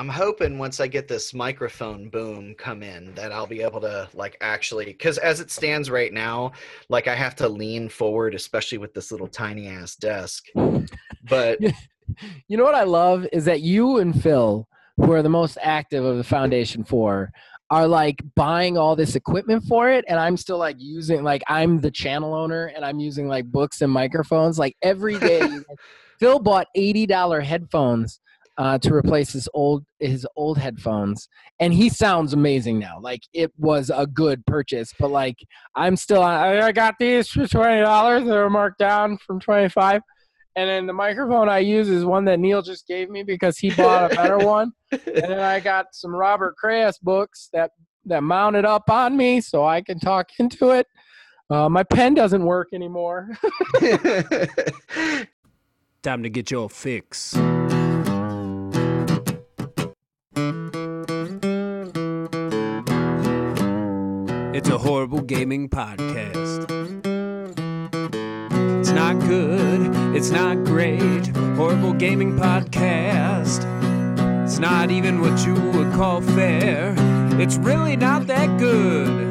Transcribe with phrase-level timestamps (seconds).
[0.00, 4.08] I'm hoping once I get this microphone boom come in that I'll be able to
[4.14, 6.52] like actually because as it stands right now,
[6.88, 10.46] like I have to lean forward, especially with this little tiny ass desk.
[11.28, 11.60] But
[12.48, 14.66] you know what I love is that you and Phil,
[14.96, 17.30] who are the most active of the Foundation Four,
[17.68, 21.78] are like buying all this equipment for it, and I'm still like using like I'm
[21.78, 25.46] the channel owner and I'm using like books and microphones like every day.
[26.18, 28.18] Phil bought eighty dollar headphones
[28.60, 31.30] uh, to replace his old his old headphones,
[31.60, 32.98] and he sounds amazing now.
[33.00, 35.36] Like it was a good purchase, but like
[35.74, 38.24] I'm still I, I got these for twenty dollars.
[38.24, 40.02] They were marked down from twenty five.
[40.56, 43.70] And then the microphone I use is one that Neil just gave me because he
[43.70, 44.72] bought a better one.
[44.90, 47.70] And then I got some Robert Crais books that
[48.04, 50.86] that mounted up on me so I can talk into it.
[51.48, 53.30] Uh, my pen doesn't work anymore.
[56.02, 57.34] Time to get your fix.
[64.80, 66.64] Horrible gaming podcast.
[68.80, 71.26] It's not good, it's not great.
[71.56, 73.66] Horrible gaming podcast.
[74.44, 76.94] It's not even what you would call fair.
[77.38, 79.28] It's really not that good.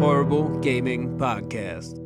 [0.00, 2.05] Horrible Gaming Podcast.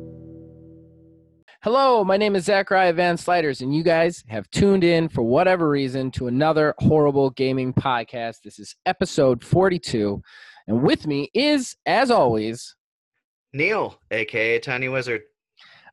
[1.63, 5.69] Hello, my name is Zachariah Van Sliders, and you guys have tuned in for whatever
[5.69, 8.37] reason to another horrible gaming podcast.
[8.43, 10.19] This is episode 42,
[10.65, 12.75] and with me is, as always,
[13.53, 15.21] Neil, aka Tiny Wizard.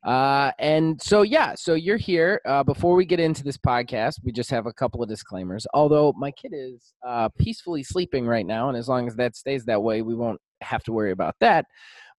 [0.03, 2.41] Uh, and so, yeah, so you're here.
[2.47, 5.67] Uh, before we get into this podcast, we just have a couple of disclaimers.
[5.75, 9.67] Although my kid is uh, peacefully sleeping right now, and as long as that stays
[9.67, 11.67] that way, we won't have to worry about that.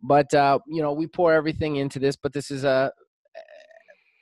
[0.03, 2.91] But, uh, you know, we pour everything into this, but this is a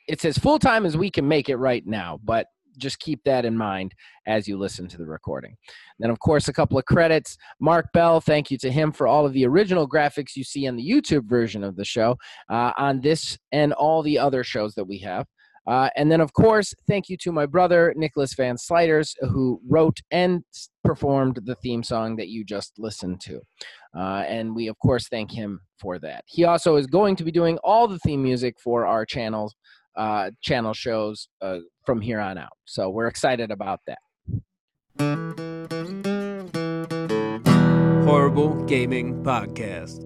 [0.08, 2.46] it's as full time as we can make it right now, but
[2.78, 3.92] just keep that in mind
[4.26, 5.56] as you listen to the recording.
[5.98, 7.36] Then, of course, a couple of credits.
[7.60, 10.76] Mark Bell, thank you to him for all of the original graphics you see on
[10.76, 12.16] the YouTube version of the show,
[12.48, 15.26] uh, on this and all the other shows that we have.
[15.66, 20.00] Uh, and then, of course, thank you to my brother, Nicholas Van Sliders, who wrote
[20.10, 20.42] and
[20.82, 23.38] performed the theme song that you just listened to.
[23.94, 26.24] Uh, and we, of course, thank him for that.
[26.26, 29.54] He also is going to be doing all the theme music for our channels
[29.98, 32.56] uh, channel shows uh, from here on out.
[32.64, 33.98] So we're excited about that.
[38.06, 40.04] Horrible Gaming Podcast.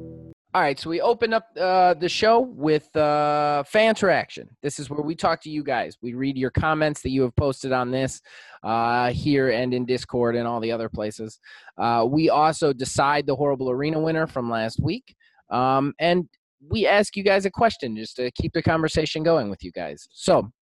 [0.55, 4.51] All right, so we open up uh, the show with uh, fan interaction.
[4.63, 5.97] This is where we talk to you guys.
[6.03, 8.21] We read your comments that you have posted on this
[8.63, 11.39] uh, here and in Discord and all the other places.
[11.79, 15.17] Uh, we also decide the horrible arena winner from last week.
[15.49, 16.29] Um, and
[16.69, 20.09] we ask you guys a question just to keep the conversation going with you guys.
[20.13, 20.53] So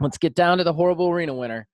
[0.00, 1.66] let's get down to the horrible arena winner.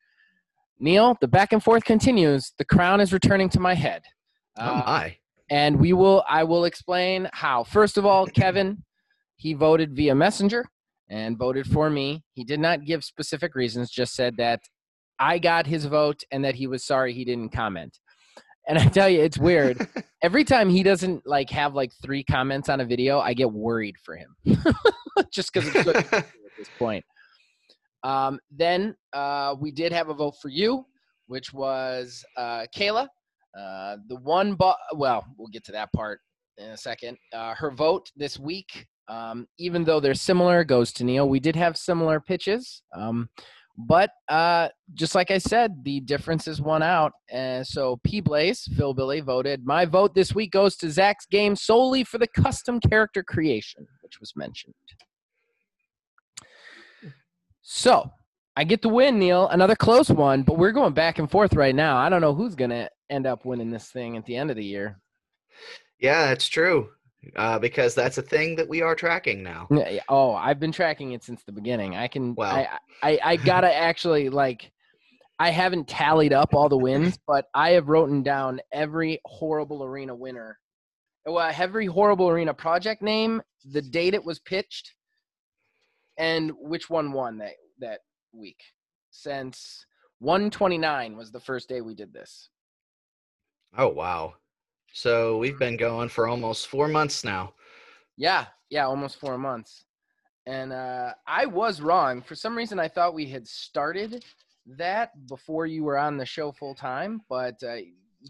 [0.79, 2.53] Neil, the back and forth continues.
[2.59, 4.03] The crown is returning to my head.
[4.59, 5.17] Oh uh, my.
[5.51, 7.65] And we will I will explain how.
[7.65, 8.83] First of all, Kevin,
[9.37, 10.67] he voted via messenger
[11.09, 12.25] and voted for me.
[12.33, 14.61] He did not give specific reasons, just said that
[15.19, 17.99] I got his vote and that he was sorry he didn't comment.
[18.69, 19.87] And I tell you, it's weird.
[20.23, 23.97] Every time he doesn't like have like three comments on a video, I get worried
[24.05, 24.37] for him,
[25.33, 27.05] just because it's good at this point.
[28.05, 30.85] Um, then uh, we did have a vote for you,
[31.27, 33.09] which was uh, Kayla.
[33.59, 36.21] Uh, the one, bo- well, we'll get to that part
[36.59, 37.17] in a second.
[37.33, 41.29] Uh, her vote this week, um, even though they're similar, goes to Neil.
[41.29, 42.83] We did have similar pitches.
[42.95, 43.29] Um,
[43.77, 47.13] but uh, just like I said, the differences won out.
[47.31, 49.65] And so P Blaze, Phil Billy voted.
[49.65, 54.21] My vote this week goes to Zach's game solely for the custom character creation, which
[54.21, 54.75] was mentioned.
[57.63, 58.11] So
[58.57, 59.49] I get the win, Neil.
[59.49, 61.97] Another close one, but we're going back and forth right now.
[61.97, 64.57] I don't know who's going to end up winning this thing at the end of
[64.57, 65.01] the year.
[65.99, 66.91] Yeah, it's true.
[67.37, 69.69] Uh, because that's a thing that we are tracking now.
[70.09, 71.97] Oh, I've been tracking it since the beginning.
[71.97, 72.35] I can.
[72.35, 72.69] Well, I,
[73.03, 74.73] I, I gotta actually like.
[75.39, 80.15] I haven't tallied up all the wins, but I have written down every horrible arena
[80.15, 80.59] winner.
[81.27, 84.93] Well, every horrible arena project name, the date it was pitched,
[86.17, 88.01] and which one won that that
[88.33, 88.63] week.
[89.11, 89.85] Since
[90.21, 92.49] 129 was the first day we did this.
[93.77, 94.35] Oh wow.
[94.93, 97.55] So we've been going for almost four months now.
[98.17, 99.85] Yeah, yeah, almost four months.
[100.47, 102.21] And uh, I was wrong.
[102.21, 104.25] For some reason, I thought we had started
[104.67, 107.23] that before you were on the show full time.
[107.29, 107.77] But uh,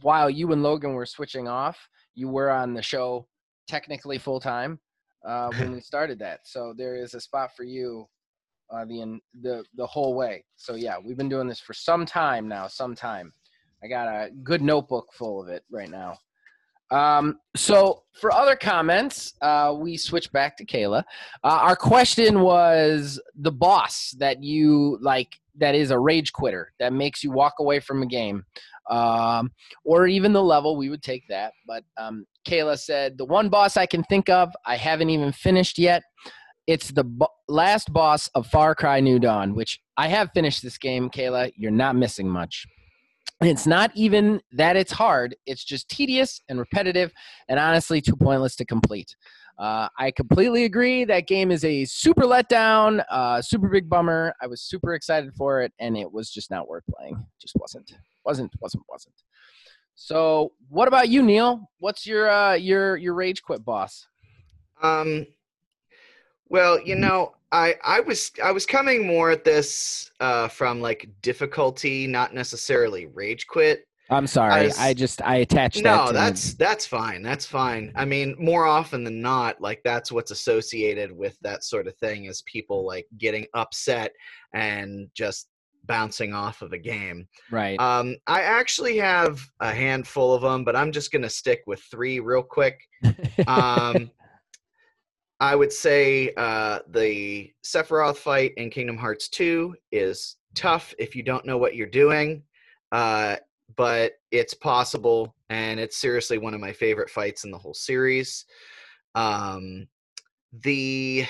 [0.03, 3.27] while you and Logan were switching off, you were on the show
[3.67, 4.79] technically full time
[5.27, 6.41] uh, when we started that.
[6.45, 8.07] So there is a spot for you
[8.71, 10.45] uh, the in- the the whole way.
[10.57, 12.69] So yeah, we've been doing this for some time now.
[12.69, 13.33] Some time.
[13.83, 16.19] I got a good notebook full of it right now.
[16.93, 21.03] Um, so for other comments, uh, we switch back to Kayla.
[21.43, 26.93] Uh, our question was the boss that you like that is a rage quitter that
[26.93, 28.45] makes you walk away from a game,
[28.91, 29.51] um,
[29.85, 30.77] or even the level.
[30.77, 31.53] We would take that.
[31.67, 35.79] But um, Kayla said the one boss I can think of, I haven't even finished
[35.79, 36.03] yet.
[36.67, 40.79] It's the bo- last boss of Far Cry New Dawn, which I have finished this
[40.79, 41.11] game.
[41.11, 42.67] Kayla, you're not missing much.
[43.43, 47.13] It's not even that it's hard, it's just tedious and repetitive
[47.49, 49.17] and honestly too pointless to complete.
[49.59, 51.05] Uh, I completely agree.
[51.05, 54.35] That game is a super letdown, uh, super big bummer.
[54.41, 57.17] I was super excited for it, and it was just not worth playing.
[57.41, 57.93] Just wasn't,
[58.25, 59.15] wasn't, wasn't, wasn't.
[59.95, 61.71] So, what about you, Neil?
[61.79, 64.07] What's your uh, your your rage quit boss?
[64.83, 65.27] Um,
[66.53, 71.09] well, you know, I I was I was coming more at this uh, from like
[71.23, 73.87] difficulty, not necessarily rage quit.
[74.11, 74.67] I'm sorry.
[74.67, 75.97] was- I just I attached that.
[75.97, 77.23] No, to that's that's fine.
[77.23, 77.91] That's fine.
[77.97, 82.27] I mean, more often than not, like that's what's associated with that sort of thing
[82.27, 84.13] is people like getting upset
[84.53, 85.49] and just
[85.85, 87.27] bouncing off of a game.
[87.51, 87.81] right.
[87.81, 92.21] Um, I actually have a handful of them, but I'm just gonna stick with three
[92.21, 92.79] real quick.
[93.47, 94.11] Um,
[95.43, 101.25] I would say uh, the Sephiroth fight in Kingdom Hearts 2 is tough if you
[101.25, 102.45] don't know what you're doing,
[102.93, 103.39] uh,
[103.75, 108.45] but it's possible, and it's seriously one of my favorite fights in the whole series.
[109.17, 109.89] Um,
[110.63, 111.27] the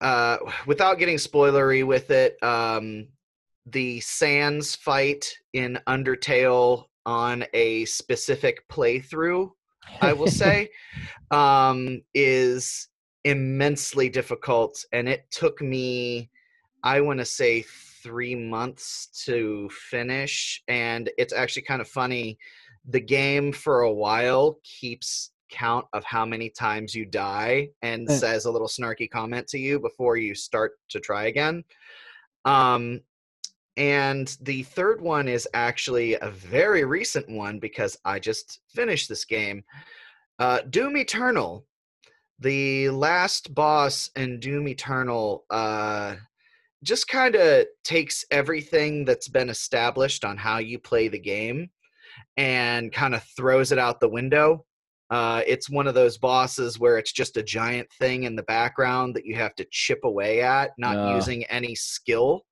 [0.00, 0.36] uh,
[0.66, 3.08] without getting spoilery with it, um,
[3.66, 9.50] the Sans fight in Undertale on a specific playthrough
[10.00, 10.70] I will say,
[11.30, 12.88] um, is
[13.24, 14.84] immensely difficult.
[14.92, 16.30] And it took me,
[16.82, 17.62] I want to say,
[18.02, 20.62] three months to finish.
[20.68, 22.38] And it's actually kind of funny.
[22.88, 28.12] The game, for a while, keeps count of how many times you die and Eh.
[28.16, 31.64] says a little snarky comment to you before you start to try again.
[32.44, 33.00] Um,
[33.76, 39.24] and the third one is actually a very recent one because I just finished this
[39.24, 39.64] game.
[40.38, 41.66] Uh, Doom Eternal.
[42.38, 46.16] The last boss in Doom Eternal uh,
[46.82, 51.70] just kind of takes everything that's been established on how you play the game
[52.36, 54.64] and kind of throws it out the window.
[55.08, 59.14] Uh, it's one of those bosses where it's just a giant thing in the background
[59.14, 62.42] that you have to chip away at, not using any skill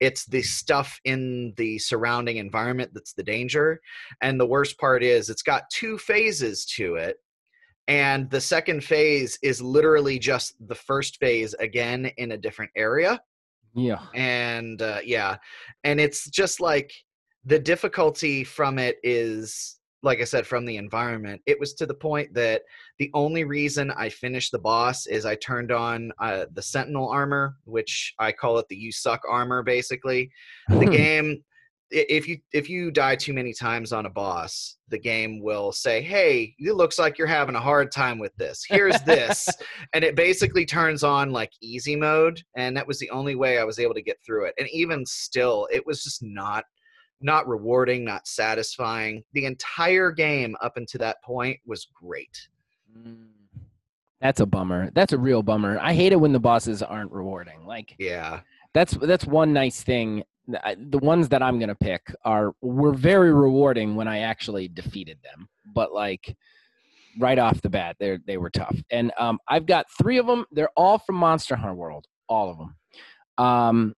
[0.00, 3.80] it's the stuff in the surrounding environment that's the danger
[4.22, 7.16] and the worst part is it's got two phases to it
[7.88, 13.20] and the second phase is literally just the first phase again in a different area
[13.74, 14.00] yeah.
[14.14, 15.36] and uh, yeah
[15.84, 16.92] and it's just like
[17.44, 21.94] the difficulty from it is like i said from the environment it was to the
[21.94, 22.62] point that
[22.98, 27.56] the only reason i finished the boss is i turned on uh, the sentinel armor
[27.64, 30.30] which i call it the you suck armor basically.
[30.68, 31.42] The game
[31.90, 36.02] if you if you die too many times on a boss the game will say
[36.02, 38.64] hey it looks like you're having a hard time with this.
[38.68, 39.48] Here's this.
[39.94, 43.64] And it basically turns on like easy mode and that was the only way i
[43.64, 44.54] was able to get through it.
[44.58, 46.64] And even still it was just not
[47.20, 49.24] not rewarding not satisfying.
[49.32, 52.48] The entire game up until that point was great.
[54.20, 54.90] That's a bummer.
[54.94, 55.78] That's a real bummer.
[55.80, 57.64] I hate it when the bosses aren't rewarding.
[57.66, 58.40] Like yeah
[58.74, 60.22] that's that's one nice thing.
[60.46, 65.48] The ones that I'm gonna pick are were very rewarding when I actually defeated them,
[65.74, 66.36] but like
[67.18, 68.76] right off the bat, they they were tough.
[68.90, 70.44] And um, I've got three of them.
[70.50, 72.76] They're all from Monster Hunter World, all of them.
[73.44, 73.94] Um,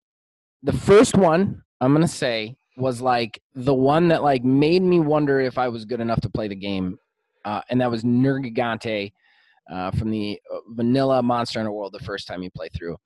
[0.62, 5.40] the first one I'm gonna say was like the one that like made me wonder
[5.40, 6.98] if I was good enough to play the game,
[7.44, 9.12] uh, and that was Nergigante
[9.70, 11.92] uh, from the uh, vanilla Monster World.
[11.92, 12.96] The first time you play through.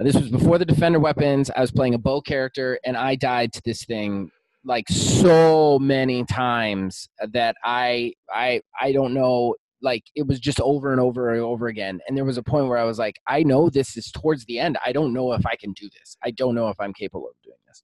[0.00, 1.50] This was before the defender weapons.
[1.56, 4.30] I was playing a bow character, and I died to this thing
[4.64, 9.54] like so many times that I I I don't know.
[9.82, 12.00] Like it was just over and over and over again.
[12.08, 14.58] And there was a point where I was like, I know this is towards the
[14.58, 14.78] end.
[14.84, 16.16] I don't know if I can do this.
[16.24, 17.82] I don't know if I'm capable of doing this.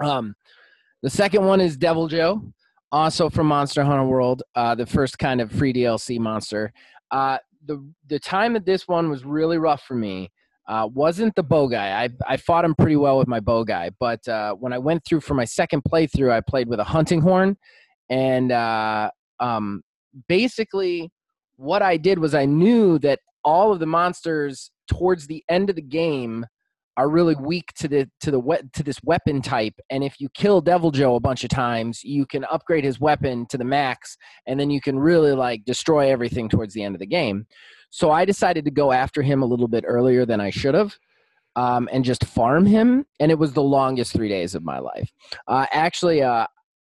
[0.00, 0.34] Um,
[1.02, 2.52] the second one is Deviljho,
[2.94, 6.72] also from Monster Hunter World, uh, the first kind of free DLC monster.
[7.10, 10.30] Uh, the the time that this one was really rough for me
[10.68, 12.04] uh, wasn't the bow guy.
[12.04, 15.04] I I fought him pretty well with my bow guy, but uh, when I went
[15.04, 17.56] through for my second playthrough, I played with a hunting horn,
[18.10, 19.10] and uh,
[19.40, 19.82] um,
[20.28, 21.10] basically
[21.56, 25.74] what I did was I knew that all of the monsters towards the end of
[25.74, 26.46] the game
[26.96, 30.28] are really weak to the to the we- to this weapon type and if you
[30.34, 34.58] kill deviljho a bunch of times you can upgrade his weapon to the max and
[34.58, 37.46] then you can really like destroy everything towards the end of the game.
[37.90, 40.96] So i decided to go after him a little bit earlier than i should have
[41.56, 45.10] um, and just farm him and it was the longest three days of my life.
[45.46, 46.46] Uh, actually uh,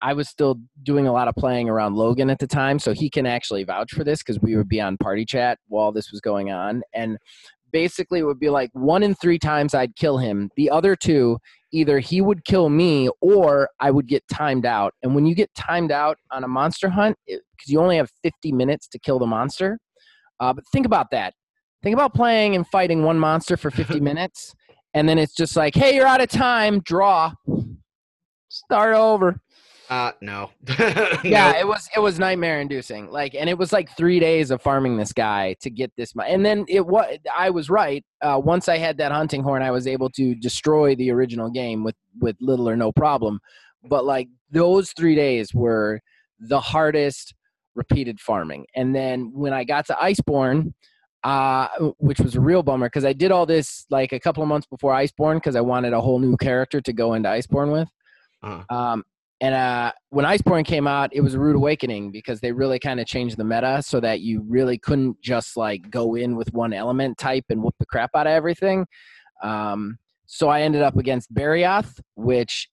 [0.02, 3.10] i was still doing a lot of playing around logan at the time so he
[3.10, 6.22] can actually vouch for this because we would be on party chat while this was
[6.22, 7.18] going on and
[7.72, 10.50] basically it would be like one in three times I'd kill him.
[10.56, 11.38] The other two,
[11.72, 14.94] either he would kill me or I would get timed out.
[15.04, 18.52] And when you get timed out on a monster hunt, because you only have 50
[18.52, 19.80] minutes to kill the monster,
[20.40, 21.34] uh, but think about that.
[21.84, 24.54] Think about playing and fighting one monster for 50 minutes,
[24.94, 27.34] and then it's just like, hey, you're out of time, draw,
[28.50, 29.40] start over
[29.90, 30.50] uh no
[31.24, 34.62] yeah it was it was nightmare inducing like and it was like three days of
[34.62, 38.40] farming this guy to get this mo- and then it was i was right uh,
[38.44, 41.96] once i had that hunting horn i was able to destroy the original game with
[42.20, 43.40] with little or no problem
[43.84, 46.00] but like those three days were
[46.40, 47.34] the hardest
[47.76, 50.74] repeated farming and then when i got to iceborne
[51.24, 51.68] uh,
[51.98, 54.68] which was a real bummer because I did all this like a couple of months
[54.68, 57.90] before Iceborne because I wanted a whole new character to go into Iceborne with.
[58.44, 58.76] Uh-huh.
[58.76, 59.04] Um,
[59.40, 63.00] and uh, when Iceborne came out, it was a rude awakening because they really kind
[63.00, 66.74] of changed the meta so that you really couldn't just like go in with one
[66.74, 68.88] element type and whoop the crap out of everything.
[69.44, 72.68] Um, so I ended up against Barioth, which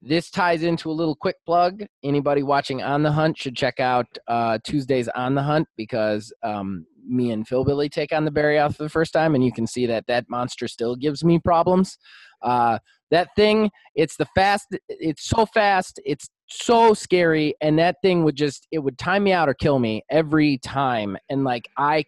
[0.00, 1.82] this ties into a little quick plug.
[2.04, 6.86] Anybody watching On the Hunt should check out uh, Tuesdays On the Hunt because um,
[7.06, 9.66] me and Phil Billy take on the Barioth for the first time, and you can
[9.66, 11.98] see that that monster still gives me problems.
[12.44, 12.78] Uh,
[13.10, 14.66] that thing, it's the fast.
[14.88, 16.00] It's so fast.
[16.04, 19.78] It's so scary, and that thing would just it would time me out or kill
[19.78, 21.16] me every time.
[21.28, 22.04] And like I,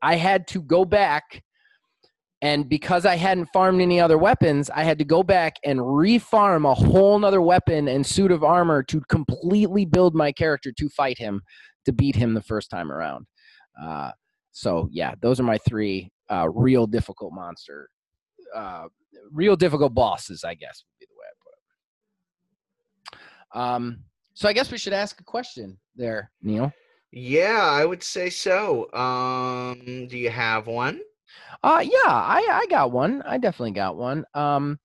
[0.00, 1.42] I had to go back
[2.42, 6.68] and because I hadn't farmed any other weapons, I had to go back and refarm
[6.68, 11.18] a whole nother weapon and suit of armor to completely build my character to fight
[11.18, 11.42] him,
[11.84, 13.26] to beat him the first time around.
[13.80, 14.10] Uh,
[14.50, 17.88] so yeah, those are my three uh, real difficult monster,
[18.52, 18.86] uh,
[19.30, 21.34] real difficult bosses, I guess would be the way I
[23.12, 23.60] put it.
[23.60, 26.72] Um, so I guess we should ask a question there, Neil.
[27.12, 30.98] yeah i would say so um do you have one
[31.62, 33.22] Uh yeah, I I got one.
[33.26, 34.24] I definitely got one.
[34.34, 34.78] Um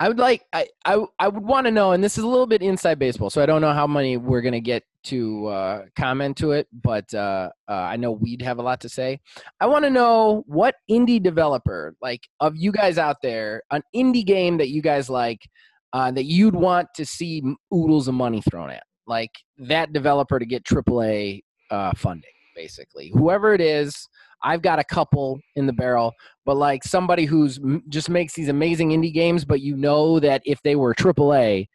[0.00, 2.46] I would like I I, I would want to know and this is a little
[2.46, 3.30] bit inside baseball.
[3.30, 7.12] So I don't know how many we're to get to uh comment to it, but
[7.14, 9.20] uh, uh I know we'd have a lot to say.
[9.60, 14.26] I want to know what indie developer like of you guys out there, an indie
[14.26, 15.48] game that you guys like
[15.92, 17.40] uh, that you'd want to see
[17.72, 18.82] oodles of money thrown at.
[19.06, 23.10] Like that developer to get AAA uh funding basically.
[23.14, 24.08] Whoever it is,
[24.42, 26.12] I've got a couple in the barrel,
[26.44, 27.58] but like somebody who's
[27.88, 31.68] just makes these amazing indie games, but you know that if they were AAA,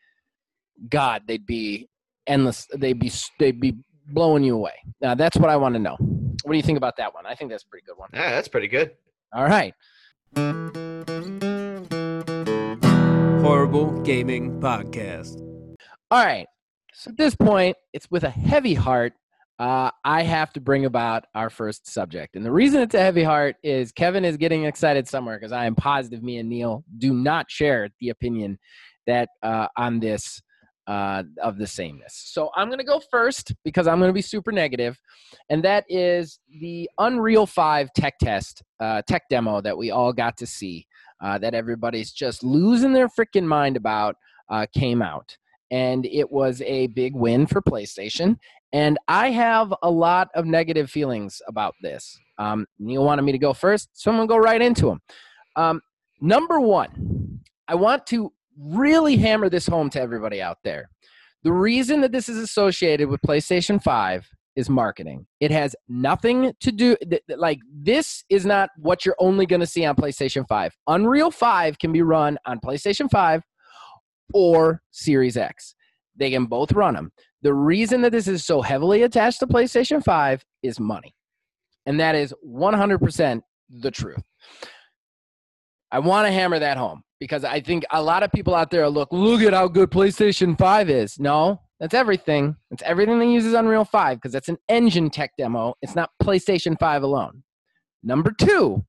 [0.90, 1.90] God, they'd be
[2.28, 2.68] endless.
[2.74, 3.76] They'd be they'd be
[4.08, 4.74] blowing you away.
[5.02, 5.98] Now that's what I want to know.
[6.44, 7.26] What do you think about that one?
[7.26, 8.10] I think that's a pretty good one.
[8.14, 8.92] yeah that's pretty good
[9.34, 9.74] All right.
[13.42, 15.42] Horrible Gaming Podcast.
[16.12, 16.48] All right.
[16.94, 19.14] So at this point, it's with a heavy heart.
[19.60, 22.38] Uh, I have to bring about our first subject.
[22.38, 25.66] And the reason it's a heavy heart is Kevin is getting excited somewhere because I
[25.66, 28.58] am positive me and Neil do not share the opinion
[29.06, 30.42] that uh, on this
[30.88, 32.14] uh, of the sameness.
[32.14, 35.00] So I'm going to go first because I'm going to be super negative,
[35.50, 40.36] and that is the Unreal 5 tech test, uh, tech demo that we all got
[40.38, 40.88] to see,
[41.22, 44.16] uh, that everybody's just losing their freaking mind about,
[44.50, 45.38] uh, came out
[45.72, 48.38] and it was a big win for PlayStation.
[48.72, 52.18] And I have a lot of negative feelings about this.
[52.38, 55.02] Um, Neil wanted me to go first, so I'm gonna go right into them.
[55.56, 55.82] Um,
[56.22, 60.90] number one, I want to really hammer this home to everybody out there.
[61.44, 65.26] The reason that this is associated with PlayStation 5 is marketing.
[65.40, 69.62] It has nothing to do th- th- like this is not what you're only going
[69.62, 70.76] to see on PlayStation 5.
[70.88, 73.42] Unreal 5 can be run on PlayStation 5
[74.34, 75.76] or Series X.
[76.16, 77.12] They can both run them.
[77.42, 81.16] The reason that this is so heavily attached to PlayStation 5 is money.
[81.86, 84.22] And that is 100% the truth.
[85.92, 88.88] I want to hammer that home because I think a lot of people out there
[88.90, 91.20] look, look at how good PlayStation 5 is.
[91.20, 92.56] No, that's everything.
[92.72, 95.74] It's everything that uses Unreal 5 because that's an engine tech demo.
[95.82, 97.44] It's not PlayStation 5 alone.
[98.04, 98.86] Number two,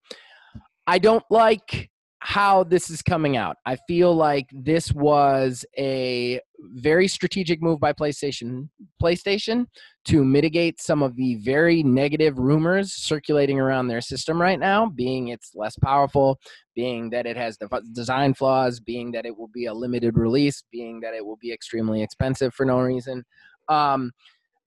[0.87, 1.90] I don't like
[2.21, 3.57] how this is coming out.
[3.65, 8.69] I feel like this was a very strategic move by PlayStation
[9.03, 9.67] PlayStation
[10.05, 15.29] to mitigate some of the very negative rumors circulating around their system right now, being
[15.29, 16.39] it's less powerful,
[16.75, 20.63] being that it has the design flaws, being that it will be a limited release,
[20.71, 23.25] being that it will be extremely expensive for no reason.
[23.69, 24.13] Um,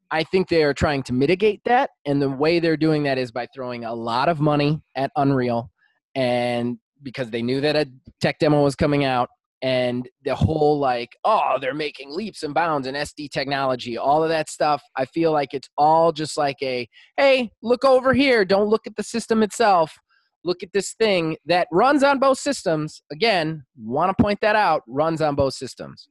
[0.09, 3.31] I think they are trying to mitigate that, and the way they're doing that is
[3.31, 5.69] by throwing a lot of money at Unreal
[6.15, 7.89] and because they knew that a
[8.21, 9.29] tech demo was coming out
[9.61, 14.27] and the whole like oh they're making leaps and bounds in sd technology all of
[14.27, 18.45] that stuff i feel like it's all just like a hey look over here.
[18.45, 19.97] Don't look at the system itself.
[20.43, 23.01] Look at this thing that runs on both systems.
[23.11, 26.07] Again want to point that out runs on both systems.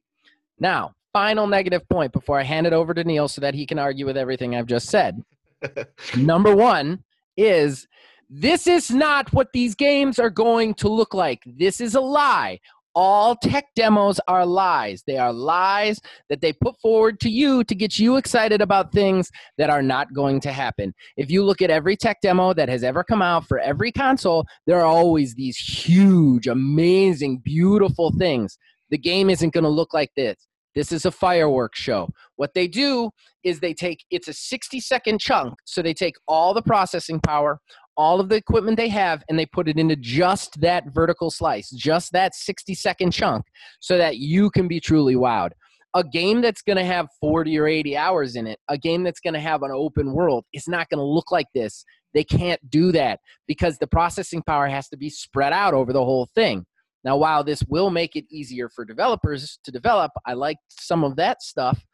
[0.58, 3.78] Now final negative point before i hand it over to neil so that he can
[3.78, 5.22] argue with everything i've just said.
[6.16, 7.04] Number one
[7.36, 7.86] is
[8.34, 11.42] this is not what these games are going to look like.
[11.44, 12.60] This is a lie.
[12.94, 15.02] All tech demos are lies.
[15.06, 19.30] They are lies that they put forward to you to get you excited about things
[19.58, 20.94] that are not going to happen.
[21.18, 24.46] If you look at every tech demo that has ever come out for every console,
[24.66, 28.56] there are always these huge, amazing, beautiful things.
[28.88, 30.36] The game isn't going to look like this.
[30.74, 32.08] This is a fireworks show.
[32.36, 33.10] What they do
[33.44, 35.54] is they take it's a 60 second chunk.
[35.64, 37.60] So they take all the processing power,
[37.96, 41.70] all of the equipment they have and they put it into just that vertical slice,
[41.70, 43.44] just that 60 second chunk,
[43.80, 45.50] so that you can be truly wowed.
[45.94, 49.20] A game that's going to have 40 or 80 hours in it, a game that's
[49.20, 51.84] going to have an open world, is not going to look like this.
[52.14, 56.04] They can't do that because the processing power has to be spread out over the
[56.04, 56.64] whole thing.
[57.04, 61.16] Now, while this will make it easier for developers to develop, I like some of
[61.16, 61.84] that stuff.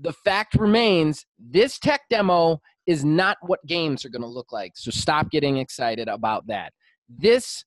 [0.00, 4.72] The fact remains this tech demo is not what games are going to look like.
[4.76, 6.72] So stop getting excited about that.
[7.08, 7.64] This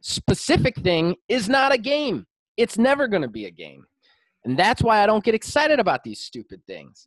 [0.00, 2.26] specific thing is not a game.
[2.56, 3.84] It's never going to be a game.
[4.44, 7.06] And that's why I don't get excited about these stupid things.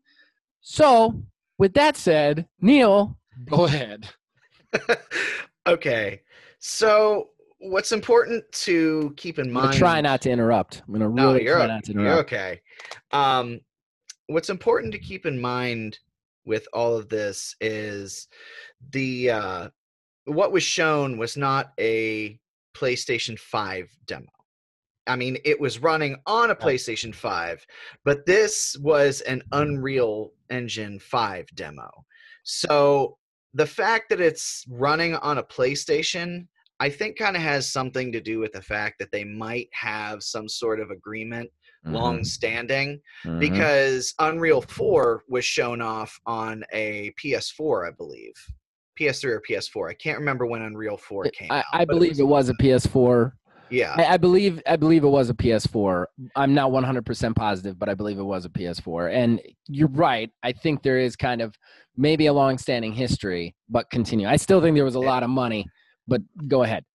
[0.61, 1.21] So,
[1.57, 4.09] with that said, Neil, go ahead.
[5.67, 6.21] okay.
[6.59, 9.77] So, what's important to keep in mind?
[9.77, 10.81] try not to interrupt.
[10.87, 12.31] I'm going to really no, try not to interrupt.
[12.31, 12.61] You're okay.
[13.11, 13.59] Um,
[14.27, 15.99] what's important to keep in mind
[16.45, 18.27] with all of this is
[18.91, 19.69] the uh,
[20.25, 22.39] what was shown was not a
[22.75, 24.27] PlayStation 5 demo.
[25.07, 27.65] I mean, it was running on a PlayStation 5,
[28.03, 31.89] but this was an Unreal Engine 5 demo.
[32.43, 33.17] So
[33.53, 36.47] the fact that it's running on a PlayStation,
[36.79, 40.23] I think, kind of has something to do with the fact that they might have
[40.23, 41.49] some sort of agreement
[41.85, 41.95] mm-hmm.
[41.95, 43.39] long standing mm-hmm.
[43.39, 48.33] because Unreal 4 was shown off on a PS4, I believe.
[48.99, 49.89] PS3 or PS4.
[49.89, 51.65] I can't remember when Unreal 4 came I, out.
[51.73, 53.31] I believe it was, it was, a PS4.
[53.69, 53.95] Yeah.
[53.97, 56.05] I, I, believe I believe it was a PS4.
[56.35, 59.13] I'm not 100% positive, but I believe it was a PS4.
[59.13, 60.29] And you're right.
[60.43, 61.55] I think there is kind of
[61.97, 64.27] maybe a long-standing history, but continue.
[64.27, 65.65] I still think there was a lot of money
[66.07, 66.85] but go ahead.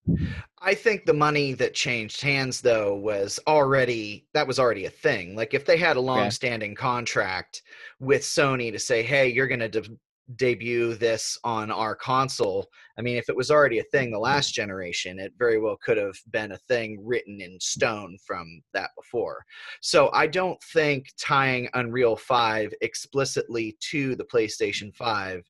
[0.60, 5.34] I think the money that changed hands though was already that was already a thing.
[5.34, 6.80] Like if they had a long-standing okay.
[6.80, 7.62] contract
[7.98, 9.96] with Sony to say, "Hey, you're going to de-
[10.36, 12.68] debut this on our console."
[12.98, 15.96] I mean, if it was already a thing the last generation, it very well could
[15.96, 19.42] have been a thing written in stone from that before.
[19.80, 25.42] So I don't think tying Unreal 5 explicitly to the PlayStation 5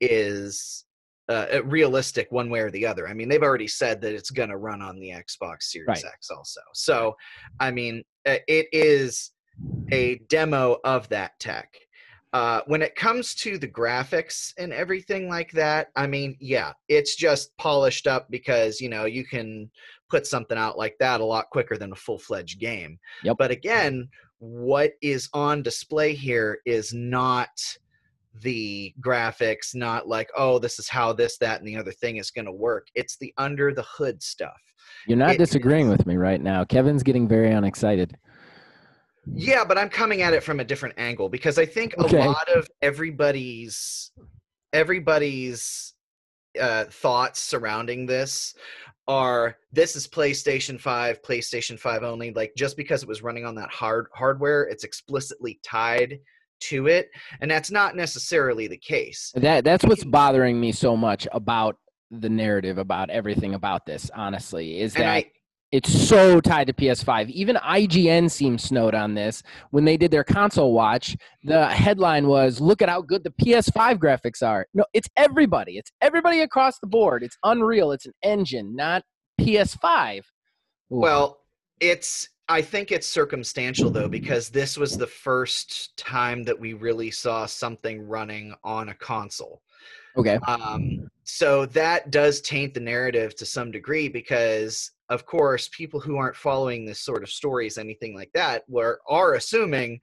[0.00, 0.86] is
[1.28, 3.08] uh, realistic one way or the other.
[3.08, 6.04] I mean, they've already said that it's going to run on the Xbox Series right.
[6.04, 6.60] X also.
[6.72, 7.16] So,
[7.60, 9.32] I mean, uh, it is
[9.92, 11.76] a demo of that tech.
[12.32, 17.16] Uh, when it comes to the graphics and everything like that, I mean, yeah, it's
[17.16, 19.70] just polished up because you know you can
[20.10, 22.98] put something out like that a lot quicker than a full fledged game.
[23.22, 23.36] Yep.
[23.38, 24.08] But again,
[24.38, 27.48] what is on display here is not
[28.42, 32.30] the graphics, not like, oh, this is how this, that, and the other thing is
[32.30, 32.88] going to work.
[32.94, 34.60] It's the under the hood stuff.
[35.06, 36.64] You're not it, disagreeing with me right now.
[36.64, 38.16] Kevin's getting very unexcited.
[39.34, 42.24] Yeah, but I'm coming at it from a different angle because I think okay.
[42.24, 44.12] a lot of everybody's
[44.72, 45.94] everybody's
[46.60, 48.54] uh, thoughts surrounding this
[49.08, 52.32] are this is PlayStation 5, PlayStation 5 only.
[52.32, 56.18] Like just because it was running on that hard hardware, it's explicitly tied
[56.60, 61.26] to it and that's not necessarily the case that that's what's bothering me so much
[61.32, 61.76] about
[62.10, 65.30] the narrative about everything about this honestly is that I,
[65.72, 67.28] it's so tied to PS5.
[67.30, 69.42] Even IGN seems snowed on this.
[69.70, 73.98] When they did their console watch, the headline was, Look at how good the PS5
[73.98, 74.66] graphics are.
[74.74, 75.76] No, it's everybody.
[75.76, 77.24] It's everybody across the board.
[77.24, 77.90] It's Unreal.
[77.90, 79.02] It's an engine, not
[79.40, 80.18] PS5.
[80.18, 80.22] Ooh.
[80.88, 81.40] Well,
[81.80, 87.10] it's I think it's circumstantial though because this was the first time that we really
[87.10, 89.62] saw something running on a console.
[90.16, 90.38] okay.
[90.46, 96.16] Um, so that does taint the narrative to some degree because, of course, people who
[96.16, 100.00] aren't following this sort of stories, anything like that, were are assuming,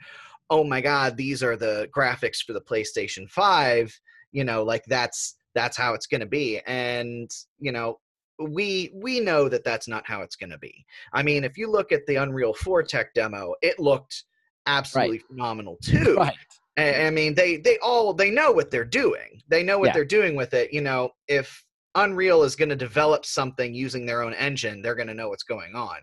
[0.50, 3.98] oh my God, these are the graphics for the PlayStation Five.
[4.34, 7.30] You know, like that's that's how it's going to be, and
[7.60, 8.00] you know.
[8.40, 10.86] We we know that that's not how it's going to be.
[11.14, 14.24] I mean, if you look at the Unreal 4 tech demo, it looked
[14.66, 16.16] absolutely phenomenal too.
[16.18, 16.34] Right.
[16.78, 19.42] I I mean, they they all they know what they're doing.
[19.48, 19.94] They know what Yeah.
[19.94, 20.74] they're doing with it.
[20.74, 21.64] You know, if
[21.96, 25.44] Unreal is going to develop something using their own engine, they're going to know what's
[25.44, 25.98] going on.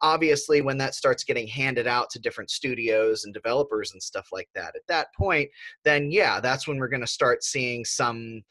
[0.00, 4.48] Obviously, when that starts getting handed out to different studios and developers and stuff like
[4.54, 5.50] that, at that point,
[5.84, 8.42] then yeah, that's when we're going to start seeing some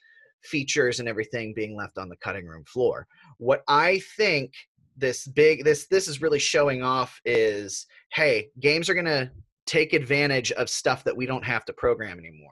[0.44, 3.08] features and everything being left on the cutting room floor.
[3.38, 4.52] What I think
[4.98, 9.32] this big this this is really showing off is hey, games are going to
[9.66, 12.52] take advantage of stuff that we don't have to program anymore.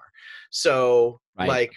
[0.50, 1.48] So Right.
[1.48, 1.72] like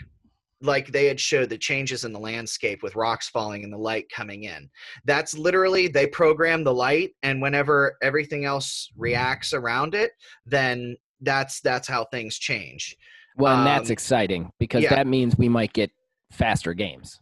[0.60, 4.06] like they had showed the changes in the landscape with rocks falling and the light
[4.10, 4.70] coming in.
[5.04, 10.12] That's literally they program the light and whenever everything else reacts around it,
[10.46, 12.96] then that's that's how things change.
[13.36, 14.90] Well, and that's Um, exciting because yeah.
[14.94, 15.90] that means we might get
[16.34, 17.18] faster games.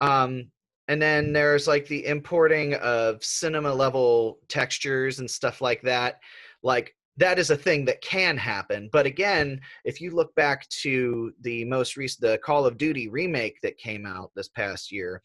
[0.00, 0.50] Um,
[0.88, 6.20] and then there's like the importing of cinema level textures and stuff like that.
[6.62, 8.90] Like that is a thing that can happen.
[8.92, 13.60] But again, if you look back to the most recent, the Call of Duty remake
[13.62, 15.22] that came out this past year,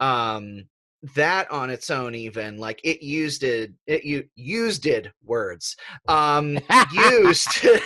[0.00, 0.64] um,
[1.14, 5.76] that on its own, even like it used it, it you used it words,
[6.08, 6.58] um,
[6.92, 7.48] used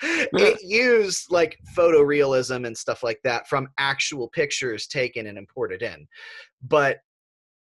[0.02, 6.06] it used like photorealism and stuff like that from actual pictures taken and imported in
[6.66, 6.98] but